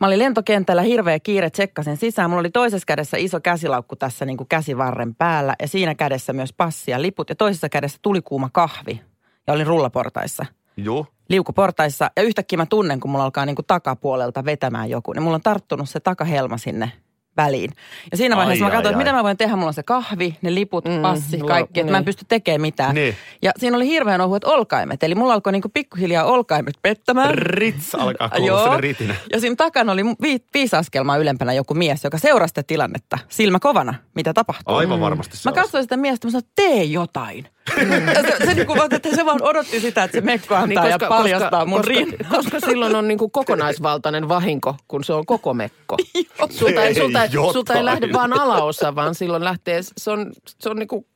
Mä 0.00 0.06
olin 0.06 0.18
lentokentällä, 0.18 0.82
hirveä 0.82 1.20
kiire, 1.20 1.50
tsekkasin 1.50 1.96
sisään. 1.96 2.30
Mulla 2.30 2.40
oli 2.40 2.50
toisessa 2.50 2.86
kädessä 2.86 3.16
iso 3.16 3.40
käsilaukku 3.40 3.96
tässä 3.96 4.24
niin 4.24 4.36
kuin 4.36 4.48
käsivarren 4.48 5.14
päällä 5.14 5.54
ja 5.60 5.68
siinä 5.68 5.94
kädessä 5.94 6.32
myös 6.32 6.52
passi 6.52 6.90
ja 6.90 7.02
liput 7.02 7.28
ja 7.28 7.34
toisessa 7.34 7.68
kädessä 7.68 7.98
tuli 8.02 8.22
kuuma 8.22 8.48
kahvi. 8.52 9.00
Ja 9.46 9.54
olin 9.54 9.66
rullaportaissa, 9.66 10.46
Joo. 10.76 11.06
liukuportaissa 11.28 12.10
ja 12.16 12.22
yhtäkkiä 12.22 12.56
mä 12.56 12.66
tunnen, 12.66 13.00
kun 13.00 13.10
mulla 13.10 13.24
alkaa 13.24 13.46
niin 13.46 13.56
kuin 13.56 13.66
takapuolelta 13.66 14.44
vetämään 14.44 14.90
joku. 14.90 15.12
Niin 15.12 15.22
mulla 15.22 15.34
on 15.34 15.42
tarttunut 15.42 15.88
se 15.88 16.00
takahelma 16.00 16.58
sinne 16.58 16.92
väliin. 17.36 17.70
Ja 18.10 18.16
siinä 18.16 18.36
vaiheessa 18.36 18.64
Ai, 18.64 18.70
mä 18.70 18.76
katsoin, 18.76 18.94
ai, 18.94 19.00
että 19.00 19.04
mitä 19.10 19.16
mä 19.16 19.24
voin 19.24 19.36
tehdä. 19.36 19.56
Mulla 19.56 19.68
on 19.68 19.74
se 19.74 19.82
kahvi, 19.82 20.36
ne 20.42 20.54
liput, 20.54 20.84
Mm, 20.84 21.02
passi, 21.02 21.38
kaikki. 21.38 21.80
Että 21.80 21.92
mä 21.92 21.96
en 21.98 22.00
niin. 22.00 22.04
pysty 22.04 22.24
tekemään 22.28 22.60
mitään. 22.60 22.94
Niin. 22.94 23.16
Ja 23.42 23.52
siinä 23.56 23.76
oli 23.76 23.86
hirveän 23.86 24.20
ohuet 24.20 24.44
olkaimet. 24.44 25.02
Eli 25.02 25.14
mulla 25.14 25.32
alkoi 25.34 25.52
niinku 25.52 25.68
pikkuhiljaa 25.68 26.24
olkaimet 26.24 26.74
pettämään. 26.82 27.34
Rits 27.34 27.94
alkaa 27.94 28.28
kuulua 28.36 28.76
ritinä. 28.76 29.14
Ja 29.32 29.40
siinä 29.40 29.56
takana 29.56 29.92
oli 29.92 30.04
vi- 30.04 30.44
viisi 30.54 30.76
askelmaa 30.76 31.16
ylempänä 31.16 31.52
joku 31.52 31.74
mies, 31.74 32.04
joka 32.04 32.18
seurasi 32.18 32.50
sitä 32.50 32.62
tilannetta 32.62 33.18
silmä 33.28 33.58
kovana, 33.60 33.94
mitä 34.14 34.32
tapahtuu. 34.34 34.74
Aivan 34.74 35.00
varmasti 35.00 35.36
se 35.36 35.48
Mä 35.50 35.54
katsoin 35.54 35.84
sitä 35.84 35.96
miestä, 35.96 36.26
mä 36.26 36.30
sanoin, 36.30 36.50
tee 36.56 36.84
jotain. 36.84 37.48
Se, 37.88 38.54
se, 38.54 38.66
vaan, 38.68 38.94
että 38.94 39.08
se 39.16 39.24
vaan 39.24 39.42
odotti 39.42 39.80
sitä, 39.80 40.04
että 40.04 40.18
se 40.18 40.20
mekko 40.24 40.54
antaa 40.54 40.88
ja 40.88 40.98
paljastaa 41.08 41.64
mun 41.64 41.78
koska, 41.78 41.92
rinnan. 41.94 42.18
koska 42.30 42.60
silloin 42.60 42.94
on 42.94 43.08
niin 43.08 43.18
kuin 43.18 43.30
kokonaisvaltainen 43.30 44.28
vahinko, 44.28 44.76
kun 44.88 45.04
se 45.04 45.12
on 45.12 45.26
koko 45.26 45.54
mekko. 45.54 45.96
sulta, 46.50 46.84
ei, 46.84 46.94
sulta, 46.94 47.22
ei, 47.24 47.28
Jotain. 47.32 47.52
sulta 47.52 47.74
ei 47.74 47.84
lähde 47.84 48.12
vaan 48.12 48.40
alaosa, 48.40 48.94
vaan 48.94 49.14
silloin 49.14 49.44
lähtee, 49.44 49.80
se 49.96 50.10
on, 50.10 50.32
se 50.60 50.68
on 50.68 50.76
niin 50.76 50.88
kuin 50.88 51.06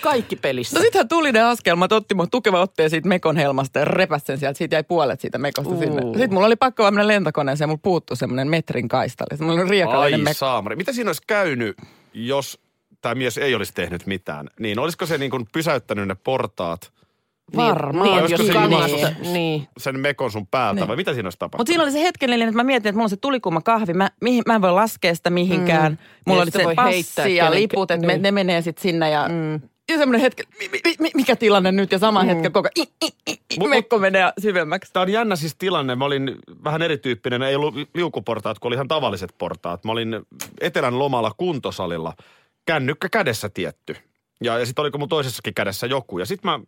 kaikki 0.00 0.36
pelissä. 0.36 0.78
No 0.78 0.82
sittenhän 0.82 1.08
tuli 1.08 1.32
ne 1.32 1.42
askelmat, 1.42 1.92
otti 1.92 2.14
mun 2.14 2.30
tukeva 2.30 2.60
otteen 2.60 2.90
siitä 2.90 3.08
mekon 3.08 3.36
helmasta 3.36 3.78
ja 3.78 3.84
repäsi 3.84 4.24
sen 4.26 4.38
sieltä. 4.38 4.58
Siitä 4.58 4.76
jäi 4.76 4.84
puolet 4.84 5.20
siitä 5.20 5.38
mekosta 5.38 5.70
Uu. 5.74 5.80
sinne. 5.80 6.02
Sitten 6.02 6.34
mulla 6.34 6.46
oli 6.46 6.56
pakko 6.56 6.82
vaan 6.82 6.94
mennä 6.94 7.06
lentokoneeseen 7.06 7.66
ja 7.66 7.68
mulla 7.68 7.80
puuttui 7.82 8.16
semmoinen 8.16 8.48
metrin 8.48 8.88
kaista. 8.88 9.24
Eli 9.30 9.38
mulla 9.40 9.60
oli 9.62 9.70
riekalainen 9.70 10.20
Ai 10.20 10.24
mekko. 10.24 10.38
saamari. 10.38 10.76
Mitä 10.76 10.92
siinä 10.92 11.08
olisi 11.08 11.22
käynyt, 11.26 11.76
jos 12.14 12.58
tämä 13.00 13.14
mies 13.14 13.38
ei 13.38 13.54
olisi 13.54 13.74
tehnyt 13.74 14.06
mitään? 14.06 14.48
Niin 14.60 14.78
olisiko 14.78 15.06
se 15.06 15.18
niin 15.18 15.30
kuin 15.30 15.46
pysäyttänyt 15.52 16.08
ne 16.08 16.14
portaat 16.24 16.92
Varmaan. 17.56 18.04
Niin, 18.04 18.14
Vai 18.14 18.22
niin 18.28 18.30
jos 18.30 18.46
se 18.46 18.52
ilmasto- 18.52 19.32
niin. 19.32 19.68
sen 19.78 20.00
mekon 20.00 20.30
sun 20.32 20.46
päältä 20.46 20.80
Niin. 20.80 20.88
vai 20.88 20.96
mitä 20.96 21.14
siinä 21.14 21.26
olisi 21.26 21.38
tapahtunut? 21.38 21.58
Mutta 21.60 21.70
siinä 21.70 21.82
oli 21.82 21.92
se 21.92 22.00
hetkellinen, 22.02 22.48
että 22.48 22.56
mä 22.56 22.64
mietin, 22.64 22.88
että 22.88 22.96
mulla 22.96 23.04
on 23.04 23.10
se 23.10 23.16
tulikumma 23.16 23.60
kahvi. 23.60 23.94
Mä, 23.94 24.10
mihin, 24.20 24.42
mä 24.46 24.54
en 24.54 24.62
voi 24.62 24.72
laskea 24.72 25.14
sitä 25.14 25.30
mihinkään. 25.30 25.92
Mm. 25.92 25.98
Mulla 26.26 26.40
Ja 26.40 26.42
oli 26.42 26.50
se 26.50 26.64
voi 26.64 26.74
passi 26.74 26.92
heittää 26.94 27.26
ja 27.26 27.50
liput, 27.50 27.90
että 27.90 28.06
niin. 28.06 28.22
ne 28.22 28.30
menee 28.30 28.62
sitten 28.62 28.82
sinne. 28.82 29.10
Ja, 29.10 29.28
mm. 29.28 29.52
ja 29.88 29.98
semmoinen 29.98 30.20
hetki, 30.20 30.42
mi, 30.58 30.68
mi, 30.84 30.94
mi, 30.98 31.10
mikä 31.14 31.36
tilanne 31.36 31.72
nyt? 31.72 31.92
Ja 31.92 31.98
sama 31.98 32.22
mm. 32.22 32.28
hetki 32.28 32.50
koko 32.50 32.68
i, 32.78 32.82
i, 32.82 33.08
i, 33.30 33.32
i, 33.32 33.58
Mut- 33.58 33.68
mekko 33.68 33.98
menee 33.98 34.32
syvemmäksi. 34.40 34.92
Tämä 34.92 35.02
on 35.02 35.12
jännä 35.12 35.36
siis 35.36 35.54
tilanne. 35.58 35.94
Mä 35.94 36.04
olin 36.04 36.36
vähän 36.64 36.82
erityyppinen. 36.82 37.42
Ei 37.42 37.54
ollut 37.56 37.74
liukuportaat, 37.94 38.58
kun 38.58 38.68
oli 38.68 38.74
ihan 38.74 38.88
tavalliset 38.88 39.34
portaat. 39.38 39.84
Mä 39.84 39.92
olin 39.92 40.16
etelän 40.60 40.98
lomalla 40.98 41.32
kuntosalilla. 41.36 42.12
Kännykkä 42.68 43.08
kädessä 43.08 43.48
tietty. 43.48 43.96
Ja, 44.44 44.58
ja 44.58 44.66
sitten 44.66 44.82
oliko 44.82 44.98
mun 44.98 45.08
toisessakin 45.08 45.54
kädessä 45.54 45.86
joku. 45.86 46.18
Ja 46.18 46.26
sitten 46.26 46.50
mä 46.50 46.60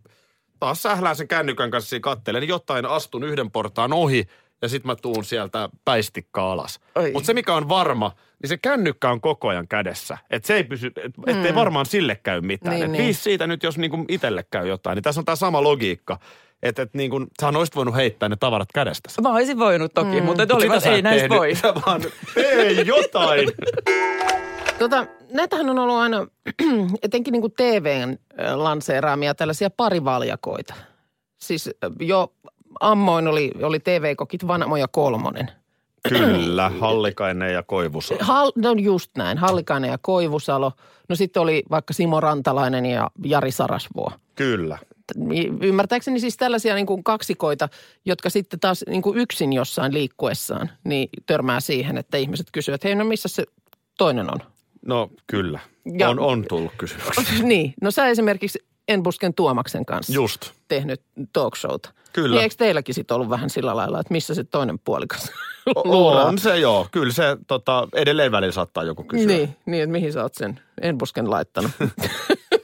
taas 0.61 0.83
sählään 0.83 1.17
sen 1.17 1.29
kännykän 1.29 1.71
kanssa 1.71 1.91
siinä 1.91 2.03
kattelen 2.03 2.49
jotain, 2.49 2.87
astun 2.87 3.25
yhden 3.25 3.51
portaan 3.51 3.93
ohi 3.93 4.27
ja 4.63 4.69
sitten 4.69 4.87
mä 4.87 4.97
tuun 4.97 5.25
sieltä 5.25 5.69
päistikka 5.85 6.53
alas. 6.53 6.81
Mutta 7.13 7.27
se 7.27 7.35
mikä 7.35 7.55
on 7.55 7.69
varma, 7.69 8.13
niin 8.43 8.49
se 8.49 8.57
kännykkä 8.57 9.11
on 9.11 9.21
koko 9.21 9.49
ajan 9.49 9.69
kädessä. 9.69 10.19
Että 10.31 10.47
se 10.47 10.55
ei 10.55 10.65
pysy, 10.65 10.87
et, 10.87 11.13
ettei 11.27 11.55
varmaan 11.55 11.87
sille 11.87 12.21
käy 12.23 12.41
mitään. 12.41 12.75
Niin, 12.75 12.85
et 12.85 12.91
niin. 12.91 13.15
siitä 13.15 13.47
nyt, 13.47 13.63
jos 13.63 13.79
niinku 13.79 14.05
itselle 14.09 14.45
käy 14.51 14.69
jotain. 14.69 14.97
Niin 14.97 15.03
tässä 15.03 15.21
on 15.21 15.25
tämä 15.25 15.37
sama 15.37 15.63
logiikka. 15.63 16.19
Että 16.63 16.83
et 16.83 16.95
niinku, 16.95 17.27
sähän 17.41 17.57
olisit 17.57 17.77
voinut 17.77 17.95
heittää 17.95 18.29
ne 18.29 18.37
tavarat 18.37 18.73
kädestä. 18.75 19.11
Mä 19.23 19.33
olisin 19.33 19.59
voinut 19.59 19.95
toki, 19.95 20.21
mm. 20.21 20.27
mutta 20.27 20.43
et 20.43 20.83
sä 20.83 20.91
ei 20.91 21.03
näistä 21.03 21.29
voi. 21.29 21.55
Sä 21.55 21.75
vaan, 21.87 22.01
tee 22.35 22.73
jotain. 22.73 23.49
Tota, 24.81 25.07
näitähän 25.33 25.71
on 25.71 25.79
ollut 25.79 25.97
aina, 25.97 26.27
etenkin 27.03 27.33
niin 27.33 27.41
kuin 27.41 27.53
TVn 27.53 28.19
lanseeraamia 28.55 29.35
tällaisia 29.35 29.71
parivaljakoita. 29.71 30.75
Siis 31.39 31.71
jo 32.01 32.33
ammoin 32.81 33.29
oli, 33.29 33.51
oli 33.63 33.81
TV-kokit 33.81 34.47
Vanamo 34.47 34.77
ja 34.77 34.89
Kolmonen. 34.89 35.51
Kyllä, 36.09 36.69
Hallikainen 36.69 37.53
ja 37.55 37.63
Koivusa. 37.63 38.15
Hal, 38.21 38.53
no 38.57 38.73
just 38.73 39.11
näin, 39.17 39.39
Hallikainen 39.39 39.91
ja 39.91 39.99
Koivusalo. 39.99 40.73
No 41.09 41.17
sitten 41.17 41.43
oli 41.43 41.63
vaikka 41.71 41.93
Simo 41.93 42.21
Rantalainen 42.21 42.87
ja 42.87 43.11
Jari 43.25 43.51
Sarasvuo. 43.51 44.13
Kyllä. 44.35 44.79
Ymmärtääkseni 45.63 46.21
siis 46.21 46.37
tällaisia 46.37 46.75
niin 46.75 46.87
kuin 46.87 47.05
kaksikoita, 47.05 47.69
jotka 48.05 48.31
sitten 48.31 48.61
taas 48.61 48.85
niin 48.89 49.03
kuin 49.03 49.19
yksin 49.19 49.53
jossain 49.53 49.95
liikkuessaan, 49.95 50.71
niin 50.85 51.09
törmää 51.27 51.61
siihen, 51.61 51.99
että 51.99 52.17
ihmiset 52.17 52.47
kysyvät, 52.53 52.75
että 52.75 52.89
hei 52.89 52.95
no 52.95 53.05
missä 53.05 53.29
se 53.29 53.45
toinen 53.99 54.31
on? 54.31 54.41
No 54.87 55.11
kyllä, 55.27 55.61
Ja- 55.99 56.09
on, 56.09 56.19
on 56.19 56.45
tullut 56.49 56.73
kysymyksiä. 56.79 57.25
niin, 57.43 57.75
no 57.83 57.91
sä 57.91 58.07
esimerkiksi 58.07 58.59
Enbusken 58.89 59.35
Tuomaksen 59.35 59.85
kanssa 59.87 60.13
Just. 60.13 60.51
tehnyt 60.69 61.03
talkshowta. 61.33 61.91
Kyllä. 62.13 62.35
Niin 62.35 62.43
eikö 62.43 62.55
teilläkin 62.59 62.95
sitten 62.95 63.15
ollut 63.15 63.31
vähän 63.31 63.51
sillä 63.51 63.77
lailla, 63.77 64.01
että 64.01 64.13
missä 64.15 64.35
se 64.35 64.45
toinen 64.45 64.79
puolikas 64.79 65.33
luuraa? 65.85 66.25
On 66.25 66.39
se 66.39 66.59
joo. 66.59 66.89
Kyllä 66.93 67.13
se 67.13 67.37
tota, 67.47 67.89
edelleen 67.95 68.33
välillä 68.33 68.53
saattaa 68.53 68.85
joku 68.85 69.05
kysyä. 69.05 69.27
Niin, 69.27 69.57
niin, 69.67 69.83
että 69.83 69.93
mihin 69.93 70.13
sä 70.13 70.23
oot 70.23 70.35
sen 70.35 70.61
Enbusken 70.81 71.31
laittanut. 71.31 71.71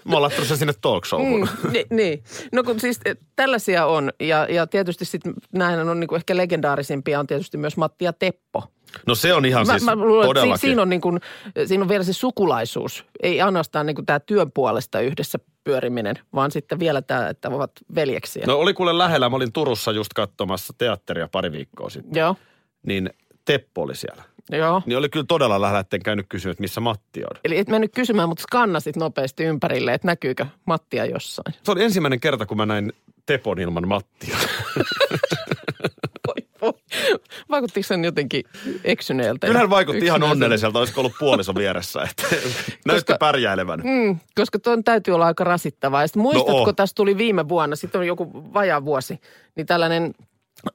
Mä 0.05 0.13
oon 0.13 0.23
laittanut 0.23 0.49
sen 0.49 0.57
sinne 0.57 0.75
talk 0.81 1.05
showhun. 1.07 1.49
Mm, 1.65 1.71
ni, 1.73 1.85
niin. 1.91 2.23
No 2.53 2.63
kun 2.63 2.81
siis 2.81 3.01
tällaisia 3.37 3.87
on 3.87 4.13
ja, 4.21 4.47
ja 4.51 4.67
tietysti 4.67 5.05
sitten 5.05 5.35
näin 5.53 5.89
on 5.89 6.01
niinku 6.01 6.15
ehkä 6.15 6.37
legendaarisimpia 6.37 7.21
on 7.21 7.27
tietysti 7.27 7.57
myös 7.57 7.77
Matti 7.77 8.05
ja 8.05 8.13
Teppo. 8.13 8.65
No 9.07 9.15
se 9.15 9.35
on 9.35 9.45
ihan 9.45 9.67
siis 9.67 9.83
luulen, 9.95 10.01
että 10.01 10.23
si, 10.23 10.27
todellakin. 10.27 10.61
siinä, 10.61 10.83
on 10.83 10.89
niin 10.89 11.01
kuin, 11.01 11.21
siinä 11.67 11.83
on 11.83 11.89
vielä 11.89 12.05
se 12.05 12.13
sukulaisuus. 12.13 13.05
Ei 13.23 13.41
ainoastaan 13.41 13.87
niin 13.87 13.95
kuin 13.95 14.07
tämä 14.07 14.21
työn 14.21 14.53
puolesta 14.53 15.01
yhdessä 15.01 15.39
pyöriminen, 15.65 16.19
vaan 16.35 16.51
sitten 16.51 16.79
vielä 16.79 17.03
tämä, 17.03 17.29
että 17.29 17.49
ovat 17.49 17.71
veljeksiä. 17.95 18.45
No 18.47 18.57
oli 18.59 18.75
kuule 18.75 18.99
lähellä. 18.99 19.29
Mä 19.29 19.37
olin 19.37 19.53
Turussa 19.53 19.93
just 19.93 20.13
katsomassa 20.15 20.75
teatteria 20.79 21.29
pari 21.33 21.53
viikkoa 21.53 21.91
sitten. 21.91 22.21
Joo, 22.21 22.37
Niin 22.87 23.11
Teppo 23.45 23.83
oli 23.83 23.95
siellä. 23.95 24.23
joo. 24.53 24.83
Niin 24.87 24.99
oli 24.99 25.09
kyllä 25.09 25.27
todella 25.29 25.61
lähellä, 25.61 25.81
etten 25.81 26.03
käynyt 26.03 26.27
kysyä, 26.29 26.51
että 26.51 26.61
missä 26.61 26.81
Matti 26.81 27.21
on. 27.21 27.41
Eli 27.45 27.59
et 27.59 27.69
mennyt 27.69 27.91
kysymään, 27.95 28.29
mutta 28.29 28.43
skannasit 28.43 28.97
nopeasti 28.97 29.45
ympärille, 29.45 29.95
että 29.95 30.07
näkyykö 30.07 30.47
Mattia 30.65 31.05
jossain. 31.07 31.55
Se 31.63 31.73
oli 31.73 31.83
ensimmäinen 31.85 32.21
kerta, 32.21 32.47
kun 32.47 32.57
mä 32.57 32.67
näin 32.67 32.93
Tepon 33.27 33.61
ilman 33.61 33.89
Mattia. 33.89 34.37
Vaikuttiko 37.57 37.87
sen 37.87 38.05
jotenkin 38.05 38.45
eksyneeltä? 38.85 39.47
ja 39.47 39.49
Kyllä 39.49 39.61
hän 39.61 39.71
vaikutti 39.71 40.05
ihan 40.05 40.23
onnelliselta, 40.23 40.79
olisiko 40.79 41.01
ollut 41.01 41.13
puoliso 41.19 41.55
vieressä. 41.55 42.03
Että 42.11 42.37
näytti 42.87 43.13
pärjäilevän. 43.21 43.81
Mm, 43.85 44.19
koska 44.35 44.59
tuon 44.59 44.85
täytyy 44.85 45.15
olla 45.15 45.27
aika 45.27 45.45
rasittavaa. 45.45 46.03
Ja 46.03 46.09
muistatko, 46.17 46.63
on. 46.63 46.77
tässä 46.77 46.95
tuli 46.95 47.19
viime 47.19 47.49
vuonna, 47.49 47.77
sitten 47.77 47.99
on 47.99 48.07
joku 48.07 48.53
vajaa 48.55 48.85
vuosi, 48.85 49.21
niin 49.57 49.67
tällainen 49.67 50.15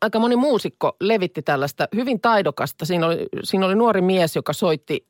aika 0.01 0.19
moni 0.19 0.35
muusikko 0.35 0.95
levitti 1.00 1.41
tällaista 1.41 1.88
hyvin 1.95 2.21
taidokasta. 2.21 2.85
Siinä 2.85 3.05
oli, 3.05 3.27
siinä 3.43 3.65
oli 3.65 3.75
nuori 3.75 4.01
mies, 4.01 4.35
joka 4.35 4.53
soitti 4.53 5.05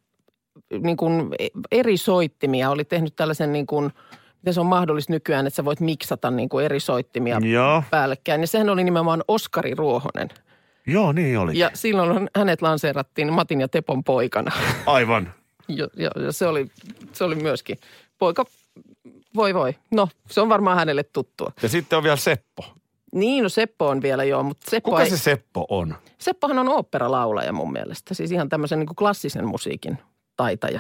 niin 0.80 0.98
kuin 0.98 1.30
eri 1.72 1.98
soittimia, 1.98 2.70
oli 2.70 2.86
tehnyt 2.86 3.16
tällaisen 3.16 3.54
niin 3.54 3.68
kuin, 3.68 3.92
miten 4.42 4.54
se 4.54 4.60
on 4.60 4.66
mahdollista 4.66 5.14
nykyään, 5.14 5.48
että 5.48 5.56
sä 5.56 5.66
voit 5.66 5.80
miksata 5.80 6.32
niin 6.32 6.50
kuin 6.50 6.66
eri 6.66 6.80
soittimia 6.80 7.40
Joo. 7.44 7.84
päällekkäin. 7.92 8.42
Ja 8.42 8.48
sehän 8.48 8.70
oli 8.70 8.84
nimenomaan 8.84 9.24
Oskari 9.28 9.76
Ruohonen. 9.76 10.30
Joo, 10.88 11.12
niin 11.12 11.40
oli. 11.40 11.60
Ja 11.60 11.72
silloin 11.74 12.30
hänet 12.36 12.62
lanseerattiin 12.62 13.34
Matin 13.34 13.62
ja 13.62 13.68
Tepon 13.68 14.04
poikana. 14.04 14.52
Aivan. 14.86 15.34
Ja, 15.68 15.88
ja, 15.98 16.10
ja 16.16 16.32
se, 16.32 16.48
oli, 16.48 16.68
se 17.14 17.24
oli 17.24 17.36
myöskin 17.36 17.78
poika, 18.18 18.46
voi 19.36 19.54
voi. 19.54 19.76
No, 19.92 20.10
se 20.30 20.42
on 20.42 20.50
varmaan 20.50 20.78
hänelle 20.78 21.04
tuttua. 21.04 21.52
Ja 21.62 21.70
sitten 21.70 21.98
on 21.98 22.04
vielä 22.04 22.16
Seppo. 22.16 22.66
Niin, 23.14 23.44
no 23.44 23.50
Seppo 23.50 23.88
on 23.88 24.02
vielä 24.02 24.24
joo, 24.24 24.44
mutta 24.44 24.72
Seppo 24.72 24.92
Kuka 24.92 25.04
ei, 25.04 25.10
se 25.10 25.18
Seppo 25.18 25.66
on? 25.70 25.96
Seppohan 26.18 26.60
on 26.60 26.70
oopperalaulaja 26.70 27.54
mun 27.54 27.72
mielestä. 27.72 28.14
Siis 28.14 28.32
ihan 28.32 28.50
tämmöisen 28.50 28.80
niin 28.80 28.96
klassisen 28.96 29.48
musiikin 29.48 29.98
taitaja. 30.38 30.80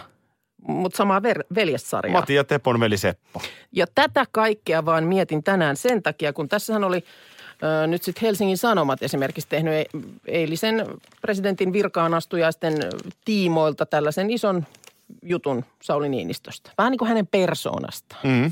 Mutta 0.67 0.98
samaa 0.98 1.20
ver- 1.20 1.55
veljessarjaa. 1.55 2.17
Matti 2.20 2.34
ja 2.34 2.43
Tepon 2.43 2.79
veli 2.79 2.98
Seppo. 2.98 3.41
Ja 3.72 3.86
tätä 3.96 4.25
kaikkea 4.31 4.86
vaan 4.86 5.03
mietin 5.03 5.43
tänään 5.43 5.77
sen 5.77 6.03
takia, 6.03 6.34
kun 6.34 6.50
tässähän 6.50 6.84
oli 6.84 7.03
nyt 7.88 8.03
sitten 8.03 8.22
Helsingin 8.22 8.58
Sanomat 8.58 9.03
esimerkiksi 9.03 9.50
tehnyt 9.50 9.74
e- 9.74 9.86
eilisen 10.27 10.88
presidentin 11.22 11.74
virkaan 11.74 12.13
astujaisten 12.13 12.74
tiimoilta 13.25 13.86
tällaisen 13.86 14.30
ison 14.30 14.65
jutun 15.24 15.65
Sauli 15.82 16.10
Niinistöstä. 16.10 16.72
Vähän 16.77 16.91
niin 16.91 17.00
kuin 17.00 17.10
hänen 17.10 17.27
persoonastaan. 17.27 18.22
Mm. 18.24 18.51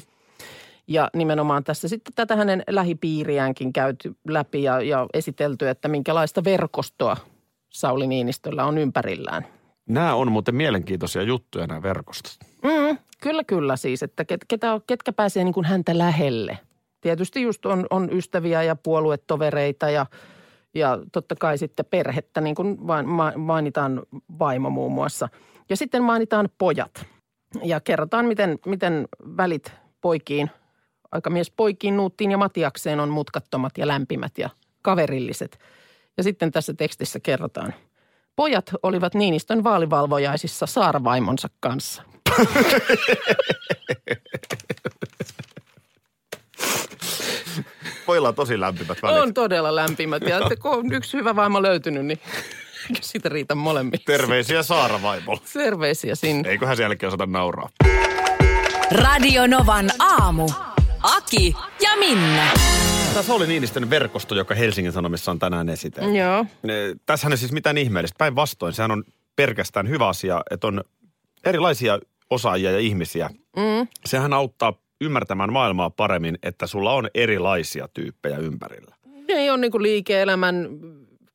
Ja 0.88 1.10
nimenomaan 1.16 1.64
tässä 1.64 1.88
sitten 1.88 2.14
tätä 2.14 2.36
hänen 2.36 2.64
lähipiiriäänkin 2.70 3.74
käyty 3.74 4.16
läpi 4.28 4.64
ja, 4.64 4.82
ja 4.82 5.08
esitelty, 5.14 5.70
että 5.70 5.88
minkälaista 5.88 6.44
verkostoa 6.44 7.18
Sauli 7.70 8.08
Niinistöllä 8.08 8.66
on 8.66 8.78
ympärillään. 8.78 9.46
Nämä 9.90 10.16
on 10.16 10.32
muuten 10.32 10.56
mielenkiintoisia 10.56 11.22
juttuja 11.22 11.68
nämä 11.68 11.82
verkostot. 11.82 12.32
Mm, 12.64 12.98
kyllä, 13.22 13.44
kyllä 13.44 13.76
siis, 13.76 14.04
että 14.04 14.26
ket, 14.26 14.46
ketä, 14.48 14.82
ketkä 14.88 15.14
pääsee 15.14 15.44
niin 15.44 15.54
kuin 15.54 15.66
häntä 15.66 15.98
lähelle. 15.98 16.58
Tietysti 17.02 17.42
just 17.42 17.66
on, 17.66 17.86
on 17.90 18.10
ystäviä 18.12 18.64
ja 18.64 18.76
puoluetovereita 18.76 19.90
ja, 19.90 20.06
ja 20.74 21.00
totta 21.12 21.36
kai 21.36 21.58
sitten 21.58 21.86
perhettä, 21.86 22.42
niin 22.42 22.56
kuin 22.56 22.78
mainitaan 23.36 24.02
vaimo 24.40 24.70
muun 24.70 24.92
muassa. 24.92 25.30
Ja 25.70 25.78
sitten 25.78 26.04
mainitaan 26.04 26.50
pojat 26.58 27.06
ja 27.64 27.80
kerrotaan, 27.80 28.26
miten, 28.26 28.60
miten 28.66 29.08
välit 29.38 29.72
poikiin, 30.02 30.50
aikamies 31.12 31.52
poikiin, 31.52 31.98
Nuuttiin 31.98 32.32
ja 32.32 32.38
Matiakseen 32.38 33.00
on 33.00 33.10
mutkattomat 33.10 33.78
ja 33.78 33.88
lämpimät 33.88 34.38
ja 34.38 34.50
kaverilliset. 34.82 35.60
Ja 36.18 36.24
sitten 36.24 36.52
tässä 36.52 36.74
tekstissä 36.74 37.20
kerrotaan. 37.20 37.74
Pojat 38.36 38.72
olivat 38.84 39.14
Niinistön 39.14 39.64
vaalivalvojaisissa 39.64 40.66
saarvaimonsa 40.66 41.50
kanssa. 41.60 42.04
Pojilla 48.06 48.28
on 48.28 48.36
tosi 48.36 48.60
lämpimät 48.60 48.98
välit. 49.04 49.22
On 49.22 49.34
todella 49.34 49.76
lämpimät 49.76 50.24
ja 50.24 50.38
että 50.38 50.56
kun 50.56 50.72
on 50.72 50.94
yksi 50.94 51.18
hyvä 51.18 51.36
vaimo 51.36 51.62
löytynyt, 51.62 52.06
niin 52.06 52.20
eikö 52.90 53.02
siitä 53.02 53.30
riitä 53.30 53.56
molemmille. 53.56 54.04
Terveisiä 54.06 54.64
Saara 54.64 55.02
vaimolle. 55.02 55.42
Terveisiä 55.54 56.16
sinne. 56.16 56.50
Eiköhän 56.50 56.78
sen 56.78 56.84
jälkeen 56.84 57.08
osata 57.08 57.26
nauraa. 57.26 57.70
Radio 58.92 59.48
Novan 59.48 59.90
aamu. 60.00 60.50
Aki 61.04 61.56
ja 61.82 61.90
Minna. 62.00 62.52
Tässä 63.14 63.34
oli 63.34 63.48
Niinistön 63.48 63.90
verkosto, 63.90 64.36
joka 64.36 64.56
Helsingin 64.56 64.92
Sanomissa 64.94 65.32
on 65.32 65.40
tänään 65.40 65.70
esitelty. 65.70 66.18
Joo. 66.18 66.46
Ne- 66.64 66.96
Tässähän 67.06 67.34
ei 67.34 67.38
siis 67.38 67.52
mitään 67.52 67.78
ihmeellistä. 67.78 68.16
Päinvastoin, 68.18 68.74
sehän 68.74 68.92
on 68.92 69.04
pelkästään 69.36 69.90
hyvä 69.90 70.08
asia, 70.08 70.42
että 70.52 70.68
on 70.68 70.84
erilaisia 71.44 72.00
osaajia 72.30 72.72
ja 72.72 72.80
ihmisiä. 72.80 73.30
Mm. 73.56 73.88
Sehän 74.06 74.34
auttaa 74.34 74.74
ymmärtämään 75.02 75.54
maailmaa 75.54 75.90
paremmin, 75.90 76.38
että 76.44 76.68
sulla 76.68 76.94
on 76.94 77.10
erilaisia 77.16 77.88
tyyppejä 77.94 78.38
ympärillä. 78.38 78.96
Ne 79.28 79.52
on 79.52 79.62
niin 79.62 79.72
kuin 79.72 79.84
liike-elämän 79.84 80.70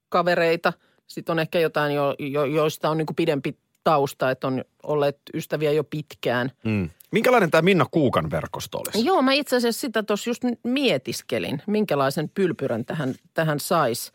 kavereita. 0.08 0.72
Sitten 1.06 1.32
on 1.32 1.38
ehkä 1.38 1.58
jotain, 1.58 1.94
jo, 1.94 2.14
jo, 2.18 2.44
joista 2.44 2.90
on 2.90 2.98
niin 2.98 3.06
kuin 3.06 3.16
pidempi 3.16 3.56
tausta, 3.84 4.30
että 4.30 4.46
on 4.46 4.64
olleet 4.82 5.18
ystäviä 5.34 5.72
jo 5.72 5.84
pitkään. 5.84 6.50
Mm. 6.64 6.90
Minkälainen 7.12 7.50
tämä 7.50 7.62
Minna 7.62 7.86
Kuukan 7.90 8.30
verkosto 8.30 8.78
olisi? 8.78 9.04
Joo, 9.04 9.22
mä 9.22 9.32
itse 9.32 9.56
asiassa 9.56 9.80
sitä 9.80 10.02
tuossa 10.02 10.30
just 10.30 10.42
mietiskelin, 10.64 11.62
minkälaisen 11.66 12.28
pylpyrän 12.28 12.84
tähän, 12.84 13.14
tähän 13.34 13.60
sais. 13.60 14.12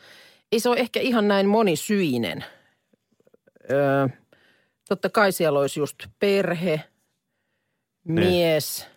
Ei 0.51 0.59
se 0.59 0.69
ole 0.69 0.79
ehkä 0.79 0.99
ihan 0.99 1.27
näin 1.27 1.47
monisyinen. 1.47 2.43
Öö, 3.71 4.07
totta 4.89 5.09
kai 5.09 5.31
siellä 5.31 5.59
olisi 5.59 5.79
just 5.79 5.95
perhe, 6.19 6.81
mies, 8.03 8.87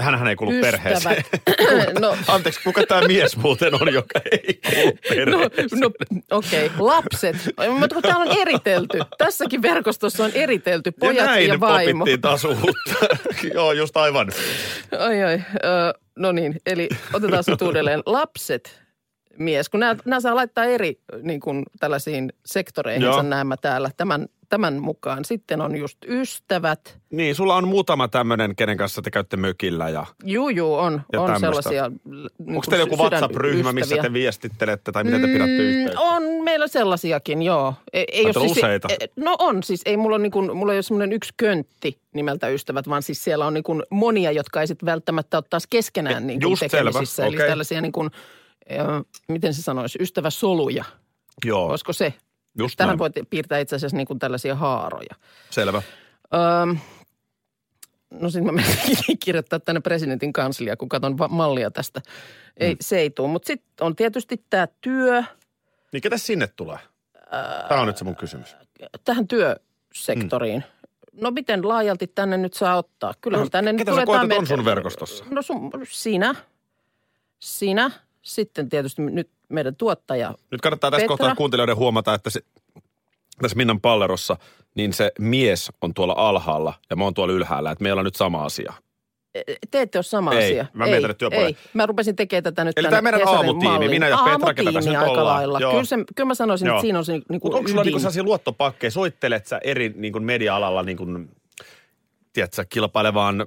Hänhän 0.00 0.28
ei 0.28 0.36
kuulu 0.36 0.52
ystävät. 0.52 0.82
perheeseen. 0.82 1.24
no, 2.00 2.16
Anteeksi, 2.28 2.60
kuka 2.64 2.82
tämä 2.88 3.00
mies 3.00 3.36
muuten 3.36 3.82
on, 3.82 3.94
joka 3.94 4.20
ei 4.32 4.60
kuulu 4.74 4.90
No, 5.30 5.50
perheeseen? 5.50 5.80
no 5.80 5.90
okei, 6.30 6.66
okay. 6.66 6.78
lapset. 6.78 7.36
Mutta 7.78 7.94
kun 7.94 8.02
täällä 8.02 8.30
on 8.30 8.38
eritelty, 8.38 8.98
tässäkin 9.18 9.62
verkostossa 9.62 10.24
on 10.24 10.30
eritelty 10.34 10.92
pojat 10.92 11.16
ja 11.16 11.22
ja, 11.22 11.30
näin 11.30 11.48
ja 11.48 11.60
vaimo. 11.60 12.02
opittiin 12.02 12.20
taas 12.20 12.44
uutta. 12.44 13.16
Joo, 13.54 13.72
just 13.72 13.96
aivan. 13.96 14.30
Ai 14.98 15.22
ai, 15.22 15.34
ö, 15.64 15.98
no 16.16 16.32
niin, 16.32 16.56
eli 16.66 16.88
otetaan 17.12 17.44
se 17.44 17.52
uudelleen. 17.62 18.02
Lapset, 18.06 18.82
mies, 19.38 19.68
kun 19.68 19.80
nämä, 19.80 19.96
nämä 20.04 20.20
saa 20.20 20.34
laittaa 20.34 20.64
eri 20.64 21.00
niin 21.22 21.40
kuin 21.40 21.62
tällaisiin 21.80 22.32
sektoreihin 22.46 23.08
nämä 23.28 23.56
täällä 23.56 23.90
tämän, 23.96 24.26
tämän 24.48 24.82
mukaan. 24.82 25.24
Sitten 25.24 25.60
on 25.60 25.76
just 25.76 25.98
ystävät. 26.08 26.98
Niin, 27.10 27.34
sulla 27.34 27.54
on 27.56 27.68
muutama 27.68 28.08
tämmöinen, 28.08 28.56
kenen 28.56 28.76
kanssa 28.76 29.02
te 29.02 29.10
käytte 29.10 29.36
mökillä 29.36 29.88
ja 29.88 30.06
Juu, 30.24 30.48
juu, 30.48 30.74
on, 30.74 31.02
Ja 31.12 31.20
on 31.20 31.26
tämmöistä. 31.32 31.62
sellaisia. 31.62 31.90
Niin 32.04 32.28
onko 32.56 32.66
teillä 32.70 32.82
joku 32.82 32.96
WhatsApp-ryhmä, 32.96 33.72
missä 33.72 33.96
te 34.02 34.12
viestittelette 34.12 34.92
tai 34.92 35.04
miten 35.04 35.20
te 35.20 35.26
pidätte 35.26 35.52
yhteyttä? 35.62 36.00
Mm, 36.00 36.06
On 36.06 36.22
meillä 36.44 36.68
sellaisiakin, 36.68 37.42
joo. 37.42 37.74
Ei, 37.92 38.04
ei 38.12 38.24
Ai, 38.26 38.32
ole 38.36 38.44
on 38.44 38.50
useita? 38.50 38.88
e- 39.00 39.06
No 39.16 39.36
on 39.38 39.62
siis, 39.62 39.80
ei 39.86 39.96
mulla, 39.96 40.14
on 40.16 40.22
niin 40.22 40.32
kuin, 40.32 40.56
mulla 40.56 40.72
ei 40.72 40.76
ole 40.76 40.82
semmoinen 40.82 41.12
yksi 41.12 41.34
köntti 41.36 41.98
nimeltä 42.14 42.48
ystävät, 42.48 42.88
vaan 42.88 43.02
siis 43.02 43.24
siellä 43.24 43.46
on 43.46 43.54
niin 43.54 43.64
kuin 43.64 43.82
monia, 43.90 44.32
jotka 44.32 44.60
ei 44.60 44.66
sitten 44.66 44.86
välttämättä 44.86 45.36
ole 45.36 45.44
taas 45.50 45.66
keskenään 45.66 46.26
niin 46.26 46.40
kuin 46.40 46.50
Just 46.50 46.60
selvä, 46.70 46.90
tekemisissä. 46.90 47.26
Eli 47.26 47.36
okei. 47.36 47.48
tällaisia 47.48 47.80
niin 47.80 47.92
kuin, 47.92 48.10
miten 49.28 49.54
se 49.54 49.62
sanoisi, 49.62 49.98
ystäväsoluja. 50.02 50.84
Joo, 51.44 51.66
Olisiko 51.66 51.92
se? 51.92 52.14
Just 52.58 52.76
Tähän 52.76 52.88
näin. 52.88 52.98
voi 52.98 53.10
piirtää 53.30 53.58
itse 53.58 53.76
asiassa 53.76 53.96
niin 53.96 54.06
kuin 54.06 54.18
tällaisia 54.18 54.54
haaroja. 54.54 55.14
Selvä. 55.50 55.82
Öö, 56.34 56.74
no 58.10 58.30
sitten 58.30 58.46
mä 58.46 58.52
menen 58.52 58.76
kirjoittaa 59.24 59.60
tänne 59.60 59.80
presidentin 59.80 60.32
kanslia, 60.32 60.76
kun 60.76 60.88
katson 60.88 61.18
va- 61.18 61.28
mallia 61.28 61.70
tästä. 61.70 62.00
Ei, 62.56 62.74
Mm. 62.74 62.78
Se 62.80 62.98
ei 62.98 63.10
tule. 63.10 63.28
Mutta 63.28 63.46
sitten 63.46 63.86
on 63.86 63.96
tietysti 63.96 64.44
tämä 64.50 64.68
työ, 64.80 65.22
Niin 65.92 66.00
ketä 66.02 66.18
sinne 66.18 66.46
tulee? 66.46 66.78
Tämä 67.68 67.80
on 67.80 67.86
nyt 67.86 67.96
se 67.96 68.04
mun 68.04 68.16
kysymys. 68.16 68.56
tähän 69.04 69.28
työsektoriin. 69.28 70.64
No 71.12 71.30
miten 71.30 71.68
laajalti 71.68 72.06
tänne 72.06 72.36
nyt 72.36 72.54
saa 72.54 72.76
ottaa? 72.76 73.14
Kyllähän 73.20 73.44
No, 73.44 73.50
tänne 73.50 73.72
nyt 73.72 73.78
ketä 73.78 73.90
sä 73.90 73.94
tulee 73.94 74.06
koetat 74.06 74.38
on 74.38 74.46
sun 74.46 74.64
verkostossa? 74.64 75.24
No 75.30 75.42
sun, 75.42 75.70
sinä, 75.90 76.34
sinä, 77.38 77.90
sitten 78.26 78.68
tietysti 78.68 79.02
nyt 79.02 79.30
meidän 79.48 79.76
tuottaja. 79.76 80.34
Nyt 80.50 80.60
kannattaa 80.60 80.90
tässä 80.90 81.02
Petra. 81.02 81.16
kohtaa 81.16 81.34
kuuntelijoiden 81.34 81.76
huomata, 81.76 82.14
että 82.14 82.30
se, 82.30 82.40
tässä 83.42 83.56
Minnan 83.56 83.80
pallerossa, 83.80 84.36
niin 84.74 84.92
se 84.92 85.12
mies 85.18 85.72
on 85.82 85.94
tuolla 85.94 86.14
alhaalla 86.16 86.74
ja 86.90 86.96
mä 86.96 87.04
oon 87.04 87.14
tuolla 87.14 87.32
ylhäällä. 87.32 87.70
Että 87.70 87.82
meillä 87.82 88.00
on 88.00 88.04
nyt 88.04 88.14
sama 88.14 88.44
asia. 88.44 88.72
Te 89.70 89.80
ette 89.80 89.98
ole 89.98 90.02
sama 90.02 90.32
Ei, 90.32 90.44
asia. 90.44 90.66
mä 90.72 90.84
tänne 90.88 91.14
työpuolelle. 91.14 91.48
Ei, 91.48 91.70
mä 91.74 91.86
rupesin 91.86 92.16
tekemään 92.16 92.42
tätä 92.44 92.64
nyt 92.64 92.78
Eli 92.78 92.88
tämä 92.88 93.02
meidän 93.02 93.20
Hesarin 93.20 93.38
aamutiimi, 93.38 93.72
malliin. 93.72 93.90
minä 93.90 94.08
ja 94.08 94.18
Petra, 94.24 94.54
ketä 94.54 94.72
tässä 94.72 94.90
nyt 94.90 95.00
aika 95.00 95.24
lailla. 95.24 95.60
Joo. 95.60 95.70
Kyllä, 95.72 95.84
se, 95.84 95.96
kyllä 96.16 96.26
mä 96.26 96.34
sanoisin, 96.34 96.66
Joo. 96.66 96.76
että 96.76 96.82
siinä 96.82 96.98
on 96.98 97.04
se 97.04 97.12
niin 97.28 97.40
kuin 97.40 97.54
onko 97.54 97.68
sulla 97.68 97.82
niinku 97.82 97.98
sellaisia 97.98 98.22
luottopakkeja? 98.22 98.90
Soittelet 98.90 99.46
sä 99.46 99.60
eri 99.64 99.92
niin 99.96 100.12
kuin 100.12 100.24
media-alalla 100.24 100.82
niin 100.82 100.96
kuin, 100.96 101.30
tiedätkö, 102.32 102.64
kilpailevaan 102.68 103.46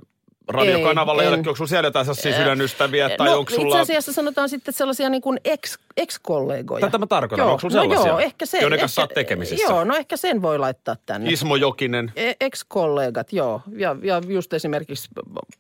radiokanavalle 0.50 1.24
Ei? 1.24 1.34
Onko 1.34 1.56
sulla 1.56 1.68
siellä 1.68 1.88
jotain 1.88 2.06
sellaisia 2.06 2.38
sydänystäviä? 2.38 3.10
Tai 3.18 3.28
no, 3.28 3.38
onko 3.38 3.50
itse 3.50 3.56
sulla... 3.56 3.80
asiassa 3.80 4.14
sanotaan 4.14 4.50
sitten 4.50 4.74
sellaisia 4.74 5.10
niin 5.10 5.22
kuin 5.22 5.40
ex, 5.46 5.78
ex-kollegoja. 5.98 6.82
Tätä 6.82 6.98
mä 6.98 7.08
tarkoitan. 7.08 7.46
Joo, 7.46 7.52
Onko 7.52 7.70
sulla 7.70 7.76
no 7.76 7.82
sellaisia, 7.82 8.12
joo, 8.12 8.20
ehkä 8.20 8.46
se, 8.46 8.58
joiden 8.58 8.78
ehkä, 8.78 8.84
kanssa 8.84 9.02
oot 9.02 9.14
tekemisissä? 9.14 9.74
Joo, 9.74 9.84
no 9.84 9.96
ehkä 9.96 10.18
sen 10.18 10.42
voi 10.42 10.58
laittaa 10.58 10.96
tänne. 11.06 11.32
Ismo 11.32 11.56
Jokinen. 11.56 12.12
E- 12.16 12.34
Ex-kollegat, 12.40 13.34
joo. 13.34 13.62
Ja, 13.76 13.96
ja 14.04 14.22
just 14.28 14.54
esimerkiksi 14.54 15.10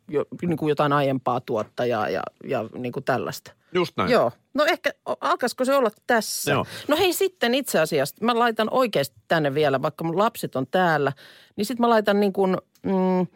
jo, 0.07 0.25
niin 0.41 0.57
kuin 0.57 0.69
jotain 0.69 0.93
aiempaa 0.93 1.41
tuottajaa 1.41 2.09
ja, 2.09 2.23
ja 2.43 2.65
niin 2.77 2.91
kuin 2.91 3.03
tällaista. 3.03 3.51
Just 3.73 3.97
näin. 3.97 4.11
Joo. 4.11 4.31
No 4.53 4.65
ehkä, 4.65 4.91
alkaisiko 5.21 5.65
se 5.65 5.75
olla 5.75 5.91
tässä? 6.07 6.51
Joo. 6.51 6.65
No 6.87 6.97
hei 6.97 7.13
sitten 7.13 7.53
itse 7.55 7.79
asiassa, 7.79 8.15
mä 8.21 8.39
laitan 8.39 8.67
oikeasti 8.71 9.15
tänne 9.27 9.53
vielä, 9.53 9.81
vaikka 9.81 10.03
mun 10.03 10.17
lapset 10.17 10.55
on 10.55 10.67
täällä, 10.71 11.11
niin 11.55 11.65
sitten 11.65 11.83
mä 11.83 11.89
laitan 11.89 12.19
niin 12.19 12.33
kuin, 12.33 12.57
mm, 12.83 13.27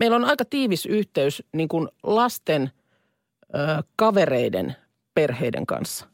meillä 0.00 0.16
on 0.16 0.24
aika 0.24 0.44
tiivis 0.44 0.86
yhteys 0.86 1.42
niin 1.52 1.68
kuin 1.68 1.88
lasten 2.02 2.70
ö, 3.54 3.82
kavereiden 3.96 4.76
perheiden 5.14 5.66
kanssa. 5.66 6.06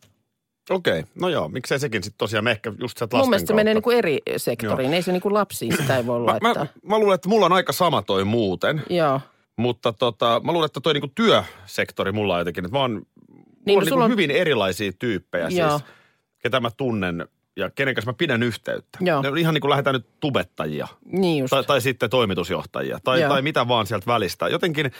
Okei, 0.70 0.98
okay. 1.00 1.12
no 1.14 1.28
joo, 1.28 1.48
miksei 1.48 1.78
sekin 1.78 2.02
sitten 2.02 2.18
tosiaan, 2.18 2.44
me 2.44 2.50
ehkä 2.50 2.72
just 2.80 2.98
sieltä 2.98 3.16
Mun 3.16 3.20
lasten 3.20 3.30
mielestä 3.30 3.46
se 3.46 3.54
menee 3.54 3.74
niin 3.74 3.82
kuin 3.82 3.96
eri 3.98 4.18
sektoriin, 4.36 4.94
ei 4.94 5.02
se 5.02 5.12
niin 5.12 5.22
kuin 5.22 5.34
lapsiin 5.34 5.76
sitä 5.76 5.96
ei 5.96 6.06
voi 6.06 6.20
Mä, 6.20 6.26
laittaa. 6.26 6.54
mä, 6.54 6.66
mä 6.82 6.98
luulen, 6.98 7.14
että 7.14 7.28
mulla 7.28 7.46
on 7.46 7.52
aika 7.52 7.72
sama 7.72 8.02
toi 8.02 8.24
muuten, 8.24 8.82
Joo. 8.90 9.20
mutta 9.56 9.92
tota, 9.92 10.40
mä 10.44 10.52
luulen, 10.52 10.66
että 10.66 10.80
toi 10.80 10.92
niinku 10.94 11.10
työsektori 11.14 12.12
mulla 12.12 12.34
on 12.34 12.40
jotenkin, 12.40 12.64
että 12.64 12.76
mä 12.78 12.80
oon, 12.82 12.90
mulla 12.92 13.04
Niin, 13.28 13.38
on 13.38 13.44
no 13.66 13.80
niinku 13.80 13.88
sulla 13.88 14.04
on- 14.04 14.10
hyvin 14.10 14.30
erilaisia 14.30 14.92
tyyppejä 14.98 15.48
Joo. 15.48 15.70
siis, 15.78 15.90
ketä 16.38 16.60
mä 16.60 16.70
tunnen 16.76 17.28
ja 17.56 17.70
kenen 17.70 17.94
kanssa 17.94 18.10
mä 18.10 18.14
pidän 18.18 18.42
yhteyttä. 18.42 18.98
Joo. 19.00 19.22
Ne 19.22 19.28
on 19.28 19.38
ihan 19.38 19.54
niin 19.54 19.60
kuin 19.60 19.70
lähdetään 19.70 19.94
nyt 19.94 20.06
tubettajia 20.20 20.88
Niin 21.12 21.38
just. 21.40 21.50
tai, 21.50 21.64
tai 21.64 21.80
sitten 21.80 22.10
toimitusjohtajia 22.10 22.98
tai, 23.04 23.20
Joo. 23.20 23.28
tai 23.28 23.42
mitä 23.42 23.68
vaan 23.68 23.86
sieltä 23.86 24.06
välistä. 24.06 24.48
Jotenkin 24.48 24.90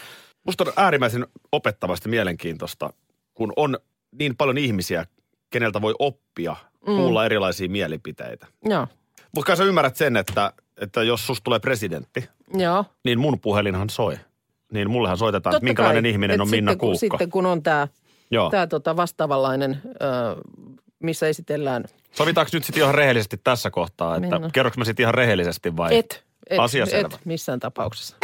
musta 0.45 0.63
on 0.63 0.73
äärimmäisen 0.77 1.27
opettavasti 1.51 2.09
mielenkiintoista, 2.09 2.93
kun 3.33 3.53
on 3.55 3.77
niin 4.19 4.35
paljon 4.37 4.57
ihmisiä, 4.57 5.05
keneltä 5.49 5.81
voi 5.81 5.95
oppia 5.99 6.55
Mm. 6.87 6.95
kuulla 6.95 7.25
erilaisia 7.25 7.69
mielipiteitä. 7.69 8.47
Joo. 8.65 8.87
Mutta 9.35 9.47
kai 9.47 9.57
sä 9.57 9.63
ymmärrät 9.63 9.95
sen, 9.95 10.17
että, 10.17 10.53
että 10.81 11.03
jos 11.03 11.27
susta 11.27 11.43
tulee 11.43 11.59
presidentti, 11.59 12.29
Joo. 12.53 12.85
niin 13.05 13.19
mun 13.19 13.39
puhelinhan 13.39 13.89
soi. 13.89 14.17
Niin 14.73 14.91
mullehan 14.91 15.17
soitetaan, 15.17 15.51
että 15.51 15.55
Totta 15.55 15.63
minkälainen 15.65 16.03
kai. 16.03 16.11
ihminen 16.11 16.35
Et 16.35 16.41
on 16.41 16.49
Minna 16.49 16.71
sitten, 16.71 16.77
kun, 16.77 16.87
Kuukka. 16.89 16.99
Sitten 16.99 17.29
kun 17.29 17.45
on 17.45 17.63
tämä 17.63 17.87
tää 18.51 18.67
tota 18.67 18.95
vastaavanlainen, 18.95 19.81
ö, 19.85 19.95
missä 20.99 21.27
esitellään 21.27 21.83
Sovitaanko 22.11 22.49
nyt 22.53 22.63
sitten 22.63 22.83
ihan 22.83 22.95
rehellisesti 22.95 23.37
tässä 23.43 23.71
kohtaa, 23.71 24.15
että 24.15 24.39
kerroks 24.53 24.77
mä 24.77 24.85
sitten 24.85 25.03
ihan 25.03 25.13
rehellisesti 25.13 25.77
vai? 25.77 25.97
et, 25.97 26.25
et, 26.49 26.59
Asia 26.59 26.85
selvä. 26.85 27.09
et 27.13 27.25
missään 27.25 27.59
tapauksessa. 27.59 28.15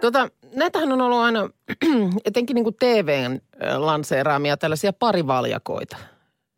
Tota, 0.00 0.28
näitähän 0.54 0.92
on 0.92 1.00
ollut 1.00 1.18
aina, 1.18 1.50
etenkin 2.24 2.54
niin 2.54 2.64
kuin 2.64 2.76
TVn 2.80 3.40
lanseeraamia 3.76 4.56
tällaisia 4.56 4.92
parivaljakoita. 4.92 5.96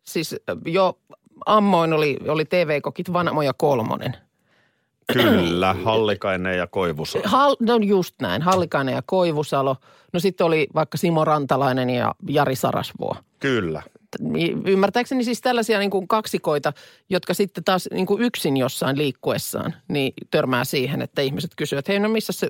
Siis 0.03 0.35
jo 0.65 0.99
ammoin 1.45 1.93
oli, 1.93 2.17
oli 2.27 2.45
TV-kokit 2.45 3.13
Vanmo 3.13 3.41
ja 3.41 3.53
Kolmonen. 3.53 4.17
Kyllä, 5.13 5.73
Hallikainen 5.73 6.57
ja 6.57 6.67
Koivusa. 6.67 7.19
Hal, 7.23 7.55
no 7.59 7.75
just 7.75 8.15
näin, 8.21 8.41
Hallikainen 8.41 8.95
ja 8.95 9.01
Koivusalo. 9.05 9.75
No 10.13 10.19
sitten 10.19 10.47
oli 10.47 10.67
vaikka 10.75 10.97
Simo 10.97 11.25
Rantalainen 11.25 11.89
ja 11.89 12.15
Jari 12.29 12.55
Sarasvuo. 12.55 13.15
Kyllä. 13.39 13.83
Ymmärtääkseni 14.65 15.23
siis 15.23 15.41
tällaisia 15.41 15.79
niin 15.79 15.89
kuin 15.91 16.07
kaksikoita, 16.07 16.73
jotka 17.09 17.33
sitten 17.33 17.63
taas 17.63 17.89
niin 17.93 18.05
kuin 18.05 18.21
yksin 18.23 18.57
jossain 18.57 18.97
liikkuessaan, 18.97 19.73
niin 19.87 20.13
törmää 20.31 20.63
siihen, 20.63 21.01
että 21.01 21.21
ihmiset 21.21 21.51
kysyvät, 21.57 21.79
että 21.79 21.91
hei 21.91 21.99
no 21.99 22.09
missä 22.09 22.33
se 22.33 22.47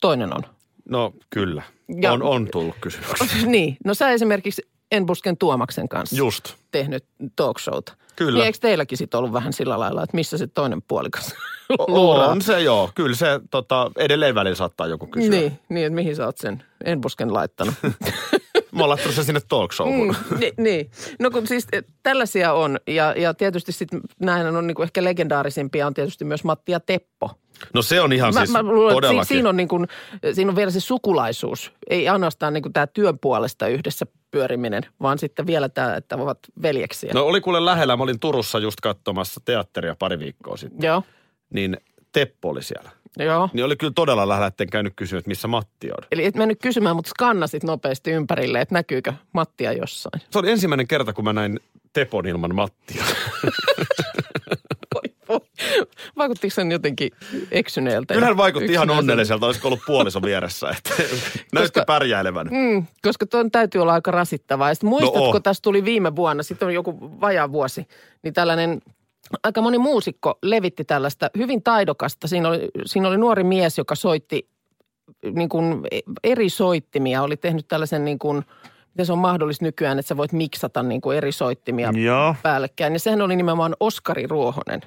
toinen 0.00 0.34
on? 0.36 0.42
No 0.88 1.12
kyllä, 1.30 1.62
Ja- 2.00 2.12
on, 2.12 2.22
on 2.22 2.48
tullut 2.52 2.76
kysymyksiä. 2.80 3.26
niin, 3.46 3.76
no 3.84 3.94
sä 3.94 4.10
esimerkiksi 4.10 4.62
Enbusken 4.92 5.36
Tuomaksen 5.36 5.88
kanssa 5.88 6.16
Just. 6.16 6.54
tehnyt 6.70 7.04
talk 7.36 7.58
showta. 7.58 7.92
Kyllä. 8.16 8.38
Niin 8.38 8.46
eikö 8.46 8.58
teilläkin 8.60 8.98
sitten 8.98 9.18
ollut 9.18 9.32
vähän 9.32 9.52
sillä 9.52 9.78
lailla, 9.78 10.02
että 10.02 10.16
missä 10.16 10.38
se 10.38 10.46
toinen 10.46 10.82
puolikas 10.82 11.34
luuraa? 11.88 12.28
On 12.28 12.42
se 12.42 12.60
joo. 12.60 12.90
Kyllä 12.94 13.16
se 13.16 13.40
tota, 13.50 13.90
edelleen 13.96 14.34
välillä 14.34 14.54
saattaa 14.56 14.86
joku 14.86 15.06
kysyä. 15.06 15.30
Niin, 15.30 15.58
niin, 15.68 15.86
että 15.86 15.94
mihin 15.94 16.16
sä 16.16 16.26
oot 16.26 16.38
sen 16.38 16.62
enbusken 16.84 17.34
laittanut. 17.34 17.74
Mä 18.72 18.84
oon 18.84 18.98
sinne 18.98 19.40
talk 19.48 19.72
showhun. 19.72 20.16
Mm, 20.30 20.38
ni, 20.38 20.52
niin. 20.56 20.90
No 21.18 21.30
kun 21.30 21.46
siis 21.46 21.66
eh, 21.72 21.84
tällaisia 22.02 22.52
on 22.52 22.78
ja, 22.86 23.14
ja 23.16 23.34
tietysti 23.34 23.72
sitten 23.72 24.00
näin 24.20 24.56
on 24.56 24.66
niinku 24.66 24.82
ehkä 24.82 25.04
legendaarisimpia 25.04 25.86
on 25.86 25.94
tietysti 25.94 26.24
myös 26.24 26.44
Matti 26.44 26.72
ja 26.72 26.80
Teppo. 26.80 27.30
No 27.74 27.82
se 27.82 28.00
on 28.00 28.12
ihan 28.12 28.34
Mä, 28.34 28.40
siis 28.40 28.50
mä 28.52 28.62
luulen, 28.62 28.94
todellakin. 28.94 29.24
si, 29.26 29.34
siinä, 29.34 29.48
on 29.48 29.56
niin 29.56 29.68
kuin, 29.68 29.88
siinä 30.32 30.50
on 30.50 30.56
vielä 30.56 30.70
se 30.70 30.80
sukulaisuus. 30.80 31.72
Ei 31.90 32.08
ainoastaan 32.08 32.52
niin 32.52 32.62
kuin 32.62 32.72
tämä 32.72 32.86
työn 32.86 33.18
puolesta 33.18 33.68
yhdessä 33.68 34.06
pyöriminen, 34.30 34.82
vaan 35.02 35.18
sitten 35.18 35.46
vielä 35.46 35.68
tämä, 35.68 35.96
että 35.96 36.16
ovat 36.16 36.38
veljeksiä. 36.62 37.10
No 37.14 37.24
oli 37.24 37.40
kuule 37.40 37.64
lähellä. 37.64 37.96
Mä 37.96 38.02
olin 38.02 38.20
Turussa 38.20 38.58
just 38.58 38.80
katsomassa 38.80 39.40
teatteria 39.44 39.96
pari 39.98 40.18
viikkoa 40.18 40.56
sitten. 40.56 40.86
Joo, 40.86 41.02
Niin 41.50 41.76
Teppo 42.12 42.48
oli 42.48 42.62
siellä. 42.62 42.90
Joo. 43.18 43.48
Niin 43.52 43.64
oli 43.64 43.76
kyllä 43.76 43.92
todella 43.94 44.28
lähellä, 44.28 44.46
etten 44.46 44.70
käynyt 44.70 44.92
kysyä, 44.96 45.18
että 45.18 45.28
missä 45.28 45.48
Matti 45.48 45.90
on. 45.90 46.06
Eli 46.12 46.24
et 46.24 46.34
mennyt 46.34 46.58
kysymään, 46.62 46.96
mutta 46.96 47.08
skannasit 47.08 47.64
nopeasti 47.64 48.10
ympärille, 48.10 48.60
että 48.60 48.74
näkyykö 48.74 49.12
Mattia 49.32 49.72
jossain. 49.72 50.22
Se 50.30 50.38
oli 50.38 50.50
ensimmäinen 50.50 50.88
kerta, 50.88 51.12
kun 51.12 51.24
mä 51.24 51.32
näin 51.32 51.60
Tepon 51.92 52.26
ilman 52.26 52.54
Mattia. 52.54 53.04
Vaikuttiko 56.16 56.54
sen 56.54 56.72
jotenkin 56.72 57.10
eksyneeltä? 57.50 58.14
Kyllä 58.14 58.26
hän 58.26 58.36
vaikutti 58.36 58.72
ihan 58.72 58.90
onnelliselta, 58.90 59.46
olisiko 59.46 59.68
ollut 59.68 59.80
puoliso 59.86 60.22
vieressä. 60.22 60.70
Että 60.78 60.90
näytti 61.52 61.80
pärjäilevän. 61.86 62.48
Mm, 62.50 62.86
koska 63.02 63.26
tuon 63.26 63.50
täytyy 63.50 63.82
olla 63.82 63.92
aika 63.92 64.10
rasittavaa. 64.10 64.68
Ja 64.68 64.74
muistatko, 64.82 65.32
no 65.32 65.40
tässä 65.40 65.62
tuli 65.62 65.84
viime 65.84 66.16
vuonna, 66.16 66.42
sitten 66.42 66.66
on 66.66 66.74
joku 66.74 67.20
vajaa 67.20 67.52
vuosi, 67.52 67.86
niin 68.22 68.34
tällainen 68.34 68.82
aika 69.42 69.62
moni 69.62 69.78
muusikko 69.78 70.38
levitti 70.42 70.84
tällaista 70.84 71.30
hyvin 71.38 71.62
taidokasta. 71.62 72.28
Siinä 72.28 72.48
oli, 72.48 72.68
siinä 72.86 73.08
oli 73.08 73.16
nuori 73.16 73.44
mies, 73.44 73.78
joka 73.78 73.94
soitti 73.94 74.48
niin 75.34 75.48
kuin 75.48 75.82
eri 76.24 76.48
soittimia, 76.48 77.22
oli 77.22 77.36
tehnyt 77.36 77.68
tällaisen 77.68 78.04
niin 78.04 78.18
kuin, 78.18 78.44
miten 78.88 79.06
se 79.06 79.12
on 79.12 79.18
mahdollista 79.18 79.64
nykyään, 79.64 79.98
että 79.98 80.08
sä 80.08 80.16
voit 80.16 80.32
miksata 80.32 80.82
niin 80.82 81.00
kuin 81.00 81.16
eri 81.16 81.32
soittimia 81.32 81.90
Joo. 81.94 82.34
päällekkäin. 82.42 82.92
Ja 82.92 82.98
sehän 82.98 83.22
oli 83.22 83.36
nimenomaan 83.36 83.76
Oskari 83.80 84.26
Ruohonen. 84.26 84.80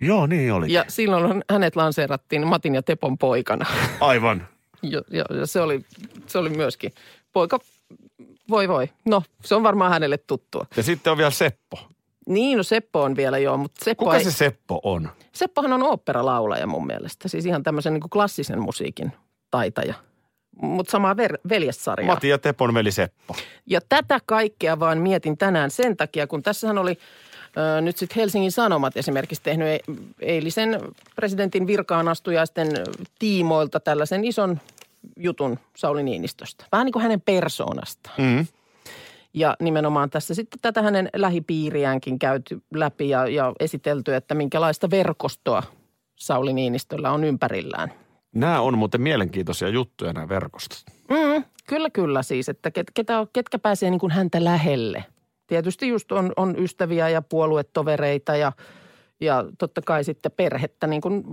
Joo, 0.00 0.26
niin 0.26 0.52
oli. 0.52 0.72
Ja 0.72 0.84
silloin 0.88 1.44
hänet 1.50 1.76
lanseerattiin 1.76 2.46
Matin 2.46 2.74
ja 2.74 2.82
Tepon 2.82 3.18
poikana. 3.18 3.66
Aivan. 4.00 4.46
Ja, 4.90 5.02
ja, 5.10 5.24
ja 5.30 5.46
se, 5.46 5.60
oli, 5.60 5.80
se 6.26 6.38
oli 6.38 6.48
myöskin 6.48 6.92
poika, 7.32 7.58
voi 8.50 8.68
voi. 8.68 8.88
No, 9.06 9.22
se 9.44 9.54
on 9.54 9.62
varmaan 9.62 9.90
hänelle 9.90 10.18
tuttua. 10.18 10.66
Ja 10.76 10.82
sitten 10.82 11.10
on 11.10 11.16
vielä 11.18 11.30
Seppo. 11.30 11.78
Niin, 12.26 12.56
no 12.56 12.62
Seppo 12.62 13.02
on 13.02 13.16
vielä 13.16 13.38
joo, 13.38 13.56
mutta 13.56 13.84
Seppo 13.84 14.04
Kuka 14.04 14.16
ei, 14.16 14.24
se 14.24 14.30
Seppo 14.30 14.80
on? 14.82 15.08
Seppohan 15.32 15.72
on 15.72 15.82
oopperalaulaja 15.82 16.66
mun 16.66 16.86
mielestä. 16.86 17.28
Siis 17.28 17.46
ihan 17.46 17.62
tämmöisen 17.62 17.92
niin 17.92 18.00
kuin 18.00 18.10
klassisen 18.10 18.60
musiikin 18.60 19.12
taitaja. 19.50 19.94
Mutta 20.62 20.90
samaa 20.90 21.14
ver- 21.14 21.40
veljessarjaa. 21.48 22.12
Matti 22.12 22.28
ja 22.28 22.38
Tepon 22.38 22.74
veli 22.74 22.92
Seppo. 22.92 23.36
Ja 23.66 23.80
tätä 23.88 24.20
kaikkea 24.26 24.80
vaan 24.80 24.98
mietin 24.98 25.38
tänään 25.38 25.70
sen 25.70 25.96
takia, 25.96 26.26
kun 26.26 26.42
tässähän 26.42 26.78
oli 26.78 26.98
ö, 27.56 27.80
nyt 27.80 27.96
sitten 27.96 28.16
Helsingin 28.16 28.52
Sanomat 28.52 28.96
esimerkiksi 28.96 29.42
tehnyt 29.42 29.68
e- 29.68 29.80
eilisen 30.20 30.80
presidentin 31.16 31.66
virkaan 31.66 32.08
astujaisten 32.08 32.68
tiimoilta 33.18 33.80
tällaisen 33.80 34.24
ison 34.24 34.60
jutun 35.16 35.58
Sauli 35.76 36.02
Niinistöstä. 36.02 36.64
Vähän 36.72 36.84
niin 36.84 36.92
kuin 36.92 37.02
hänen 37.02 37.20
persoonastaan. 37.20 38.14
Mm. 38.18 38.46
Ja 39.34 39.56
nimenomaan 39.60 40.10
tässä 40.10 40.34
sitten 40.34 40.60
tätä 40.62 40.82
hänen 40.82 41.08
lähipiiriäänkin 41.16 42.18
käyty 42.18 42.62
läpi 42.74 43.08
ja, 43.08 43.28
ja 43.28 43.52
esitelty, 43.60 44.14
että 44.14 44.34
minkälaista 44.34 44.90
verkostoa 44.90 45.62
Sauli 46.16 46.52
Niinistöllä 46.52 47.10
on 47.10 47.24
ympärillään. 47.24 47.92
Nämä 48.34 48.60
on 48.60 48.78
muuten 48.78 49.00
mielenkiintoisia 49.00 49.68
juttuja 49.68 50.12
nämä 50.12 50.28
verkostot. 50.28 50.78
Mm, 51.10 51.44
kyllä, 51.66 51.90
kyllä 51.90 52.22
siis, 52.22 52.48
että 52.48 52.70
ket, 52.70 52.86
ketä, 52.94 53.26
ketkä 53.32 53.58
pääsee 53.58 53.90
niin 53.90 54.00
kuin 54.00 54.12
häntä 54.12 54.44
lähelle. 54.44 55.04
Tietysti 55.46 55.88
just 55.88 56.12
on, 56.12 56.32
on 56.36 56.54
ystäviä 56.58 57.08
ja 57.08 57.22
puoluetovereita 57.22 58.36
ja, 58.36 58.52
ja 59.20 59.44
totta 59.58 59.80
kai 59.82 60.04
sitten 60.04 60.32
perhettä, 60.32 60.86
niin 60.86 61.00
kuin 61.00 61.24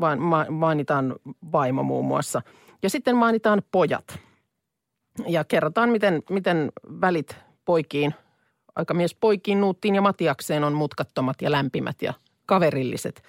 mainitaan 0.50 1.16
vaimo 1.52 1.84
muun 1.84 2.06
muassa. 2.06 2.42
Ja 2.84 2.90
sitten 2.90 3.16
mainitaan 3.16 3.62
pojat. 3.72 4.20
Ja 5.28 5.44
kerrotaan, 5.44 5.90
miten, 5.90 6.24
miten 6.30 6.72
välit 7.02 7.36
poikiin, 7.66 8.14
aikamies 8.76 9.16
poikiin, 9.16 9.62
Nuuttiin 9.62 9.96
ja 9.96 10.02
Matiakseen 10.02 10.64
on 10.64 10.74
mutkattomat 10.74 11.42
ja 11.42 11.52
lämpimät 11.52 12.02
ja 12.02 12.14
kaverilliset. 12.46 13.24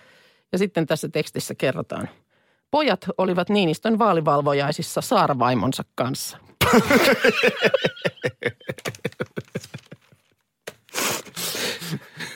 Ja 0.53 0.59
sitten 0.59 0.87
tässä 0.87 1.09
tekstissä 1.09 1.55
kerrotaan. 1.55 2.09
Pojat 2.71 3.07
olivat 3.19 3.49
Niinistön 3.49 3.99
vaalivalvojaisissa 3.99 5.01
saarvaimonsa 5.01 5.85
kanssa. 5.95 6.39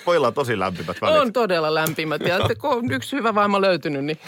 Pojilla 0.05 0.27
on 0.27 0.35
tosi 0.35 0.59
lämpimät 0.59 0.97
välit. 1.01 1.21
On 1.21 1.33
todella 1.33 1.75
lämpimät 1.75 2.21
ja 2.21 2.37
että 2.37 2.55
kun 2.55 2.71
on 2.71 2.93
yksi 2.93 3.17
hyvä 3.17 3.35
vaimo 3.35 3.61
löytynyt, 3.61 4.05
niin 4.05 4.19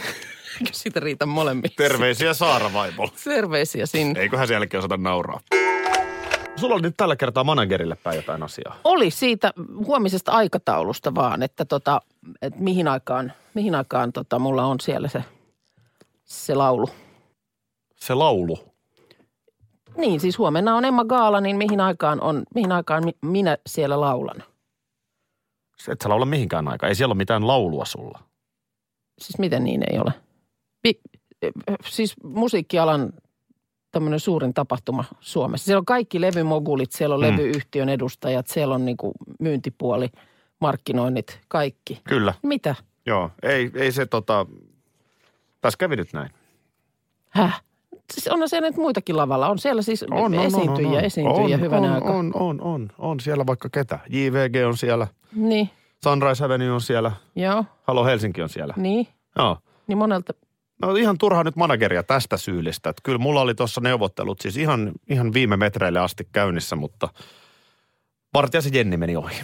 siitä 0.73 1.01
riitä 1.01 1.27
molemmille. 1.27 1.75
Terveisiä 1.77 2.35
Saara 2.35 2.73
Vaimolle. 2.73 3.13
Terveisiä 3.25 3.87
sinne. 3.87 4.21
Eiköhän 4.21 4.49
sielläkin 4.49 4.79
osata 4.79 4.97
nauraa. 4.97 5.41
Sulla 6.61 6.75
on 6.75 6.83
nyt 6.83 6.95
tällä 6.97 7.17
kertaa 7.17 7.45
managerille 7.45 7.97
päin 8.03 8.17
jotain 8.17 8.43
asiaa. 8.43 8.77
Oli 8.85 9.11
siitä 9.11 9.53
huomisesta 9.87 10.33
aikataulusta 10.33 11.15
vaan, 11.15 11.43
että, 11.43 11.65
tota, 11.65 12.01
että 12.43 12.61
mihin 12.61 12.89
aikaan, 12.89 13.33
mihin 13.55 13.75
aikaan 13.75 14.13
tota, 14.13 14.39
mulla 14.39 14.65
on 14.65 14.81
siellä 14.81 15.09
se, 15.09 15.25
se 16.25 16.55
laulu. 16.55 16.91
Se 17.97 18.15
laulu. 18.15 18.59
Niin, 19.97 20.21
siis 20.21 20.39
huomenna 20.39 20.77
on 20.77 20.85
Emma 20.85 21.05
Gaala, 21.05 21.41
niin 21.41 21.57
mihin 21.57 21.81
aikaan, 21.81 22.21
on, 22.21 22.43
mihin 22.55 22.73
aikaan 22.73 23.05
mi- 23.05 23.19
minä 23.23 23.59
siellä 23.67 24.01
laulan? 24.01 24.43
Se 25.79 25.93
Et 25.93 26.01
sä 26.01 26.09
laula 26.09 26.25
mihinkään 26.25 26.69
aikaan. 26.69 26.89
Ei 26.89 26.95
siellä 26.95 27.13
ole 27.13 27.19
mitään 27.19 27.47
laulua 27.47 27.85
sulla. 27.85 28.19
Siis 29.19 29.39
miten 29.39 29.65
niin 29.65 29.83
ei 29.93 29.99
ole? 29.99 30.13
Vi, 30.85 31.01
siis 31.89 32.15
musiikkialan 32.23 33.13
tämmöinen 33.93 34.21
suurin 34.21 34.55
tapahtuma 34.55 35.05
Suomessa. 35.21 35.65
Siellä 35.65 35.79
on 35.79 35.85
kaikki 35.85 36.21
levymogulit, 36.21 36.93
siellä 36.93 37.15
on 37.15 37.21
Mm. 37.21 37.27
levyyhtiön 37.27 37.89
edustajat, 37.89 38.47
siellä 38.47 38.75
on 38.75 38.85
niinku 38.85 39.13
myyntipuoli, 39.41 40.09
markkinoinnit, 40.61 41.41
kaikki. 41.49 42.01
Kyllä. 42.09 42.35
Mitä? 42.43 42.75
Joo. 43.07 43.31
Ei, 43.43 43.71
ei 43.75 43.93
se 43.93 44.07
tota... 44.07 44.47
Tässä 45.61 45.77
kävi 45.79 45.97
nyt 45.97 46.13
näin. 46.13 46.31
Häh? 47.29 47.63
Siis 48.13 48.29
onhan 48.29 48.49
siellä 48.49 48.69
nyt 48.69 48.77
muitakin 48.77 49.17
lavalla. 49.17 49.49
On 49.49 49.59
siellä 49.59 49.83
siis 49.83 50.05
esiintyjiä, 50.47 51.01
esiintyjiä 51.01 51.57
on, 51.57 51.61
hyvänä 51.61 51.87
on, 51.89 51.95
aikaa. 51.95 52.11
on, 52.17 52.31
on, 52.35 52.61
on, 52.61 52.89
on, 52.99 53.21
siellä 53.21 53.47
vaikka 53.47 53.69
ketä. 53.73 53.99
JVG 54.09 54.67
on 54.67 54.77
siellä, 54.77 55.07
Niin, 55.35 55.71
Sunrise 56.05 56.45
Avenue 56.45 56.71
on 56.73 56.81
siellä, 56.81 57.13
joo, 57.37 57.65
Halo 57.83 58.05
Helsinki 58.05 58.43
on 58.43 58.49
siellä. 58.49 58.75
niin. 58.77 59.09
Joo. 59.37 59.57
Niin 59.87 59.99
monelta, 59.99 60.33
No 60.83 60.95
ihan 60.95 61.19
turha 61.19 61.45
nyt 61.45 61.57
manageria 61.57 62.03
tästä 62.03 62.37
syyllistä. 62.37 62.91
Että 62.91 63.01
kyllä 63.05 63.19
mulla 63.19 63.41
oli 63.41 63.55
tuossa 63.55 63.81
neuvottelut 63.81 64.41
siis 64.41 64.57
ihan, 64.57 64.93
ihan 65.11 65.33
viime 65.33 65.57
metreille 65.57 65.99
asti 65.99 66.29
käynnissä, 66.33 66.77
mutta 66.77 67.09
Vartijaisen 68.35 68.75
Jenni 68.75 68.97
meni 68.97 69.17
ohi. 69.17 69.37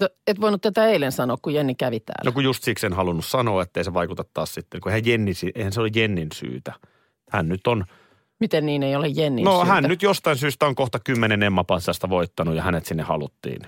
No, 0.00 0.08
et 0.26 0.40
voinut 0.40 0.62
tätä 0.62 0.86
eilen 0.86 1.12
sanoa, 1.12 1.36
kun 1.42 1.54
Jenni 1.54 1.74
kävi 1.74 2.00
täällä. 2.00 2.28
No 2.28 2.32
kun 2.32 2.44
just 2.44 2.64
siksi 2.64 2.86
en 2.86 2.92
halunnut 2.92 3.24
sanoa, 3.24 3.62
ettei 3.62 3.84
se 3.84 3.94
vaikuta 3.94 4.24
taas 4.34 4.54
sitten, 4.54 4.80
kun 4.80 4.92
eihän, 4.92 5.06
Jenni, 5.06 5.32
eihän 5.54 5.72
se 5.72 5.80
ole 5.80 5.90
Jennin 5.94 6.28
syytä. 6.34 6.72
Hän 7.30 7.48
nyt 7.48 7.66
on, 7.66 7.84
Miten 8.40 8.66
niin 8.66 8.82
ei 8.82 8.96
ole 8.96 9.08
Jennin 9.08 9.44
no 9.44 9.56
syytä? 9.56 9.72
hän 9.72 9.84
nyt 9.84 10.02
jostain 10.02 10.36
syystä 10.36 10.66
on 10.66 10.74
kohta 10.74 10.98
kymmenen 10.98 11.42
Emma-patsasta 11.42 12.08
voittanut 12.08 12.54
ja 12.56 12.62
hänet 12.62 12.86
sinne 12.86 13.02
haluttiin. 13.02 13.60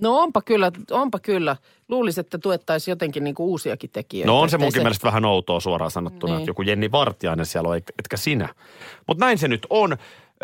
No 0.00 0.18
onpa 0.18 0.42
kyllä, 0.42 0.72
onpa 0.90 1.18
kyllä. 1.18 1.56
Luulisi, 1.88 2.20
että 2.20 2.38
tuettaisiin 2.38 2.92
jotenkin 2.92 3.24
niinku 3.24 3.44
uusiakin 3.44 3.90
tekijöitä. 3.90 4.26
No 4.32 4.40
on 4.40 4.50
se 4.50 4.58
munkin 4.58 4.82
mielestä 4.82 5.06
vähän 5.06 5.24
outoa 5.24 5.60
suoraan 5.60 5.90
sanottuna, 5.90 6.32
Niin. 6.32 6.40
että 6.40 6.50
joku 6.50 6.62
Jenni 6.62 6.92
Vartiainen 6.92 7.46
siellä 7.46 7.68
on, 7.68 7.76
et- 7.76 7.92
etkä 7.98 8.16
sinä. 8.16 8.48
Mutta 9.06 9.24
näin 9.24 9.38
se 9.38 9.48
nyt 9.48 9.66
on. 9.70 9.92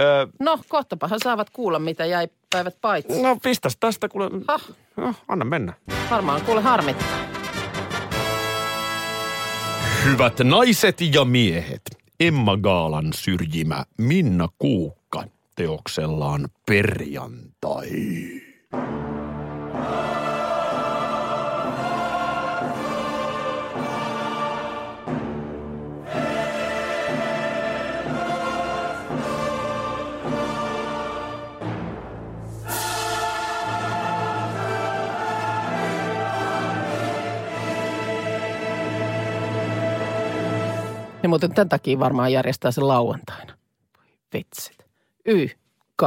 Öö, 0.01 0.27
No 0.41 0.59
kohtapahan 0.69 1.19
saavat 1.25 1.51
kuulla, 1.51 1.79
mitä 1.79 2.07
jäi 2.07 2.29
päivät 2.53 2.77
paitsi. 2.81 3.23
no 3.23 3.37
pistäs 3.43 3.77
tästä, 3.81 4.09
kuule. 4.09 4.31
Hah, 4.49 4.63
No, 4.97 5.15
anna 5.29 5.45
mennä. 5.45 5.73
varmaan 6.11 6.41
kuule 6.43 6.61
harmittaa. 6.63 7.19
Hyvät 10.05 10.39
naiset 10.45 11.01
ja 11.15 11.25
miehet, 11.25 11.83
Emma 12.21 12.57
Gaalan 12.57 13.13
syrjimä 13.15 13.85
Minna 13.99 14.49
Kuukka 14.59 15.25
teoksellaan 15.57 16.49
perjantai. 16.67 17.89
Ne 41.29 41.29
muuten 41.29 41.55
tämän 41.55 41.69
takia 41.69 41.99
varmaan 41.99 42.33
järjestää 42.33 42.71
se 42.71 42.81
lauantaina. 42.81 43.55
Vitsit. 44.33 44.87
YK 45.25 46.03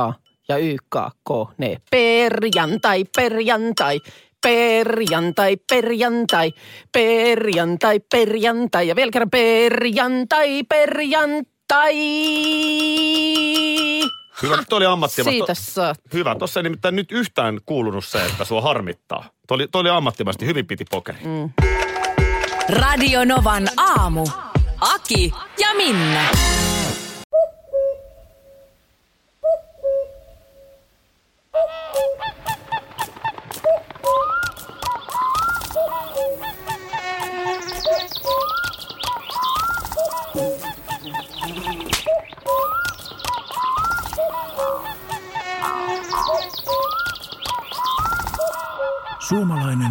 ja 0.49 0.57
Y, 0.57 0.75
K, 0.89 0.95
K, 1.27 1.29
ne. 1.57 1.77
Perjantai, 1.91 3.05
perjantai, 3.15 3.99
perjantai, 4.41 5.57
perjantai, 5.57 6.79
perjantai, 6.91 7.99
perjantai 8.11 8.87
ja 8.87 8.95
vielä 8.95 9.11
kerran 9.11 9.29
perjantai, 9.29 10.63
perjantai. 10.63 11.95
Hyvä, 14.41 14.57
nyt 14.57 14.73
oli 14.73 14.85
ammattimaista. 14.85 15.31
Siitä 15.31 15.53
saat. 15.53 15.97
Hyvä, 16.13 16.35
tuossa 16.35 16.59
ei 16.59 16.63
nimittäin 16.63 16.95
nyt 16.95 17.11
yhtään 17.11 17.59
kuulunut 17.65 18.05
se, 18.05 18.25
että 18.25 18.45
sua 18.45 18.61
harmittaa. 18.61 19.29
Toi 19.47 19.55
oli, 19.55 19.67
toi 19.67 19.81
oli 19.81 19.89
ammattimaisesti, 19.89 20.45
hyvin 20.45 20.67
piti 20.67 20.85
pokeri. 20.91 21.19
Mm. 21.23 21.49
Radio 22.69 23.25
Novan 23.25 23.67
aamu. 23.77 24.25
Aki 24.81 25.33
ja 25.59 25.67
Minna. 25.77 26.25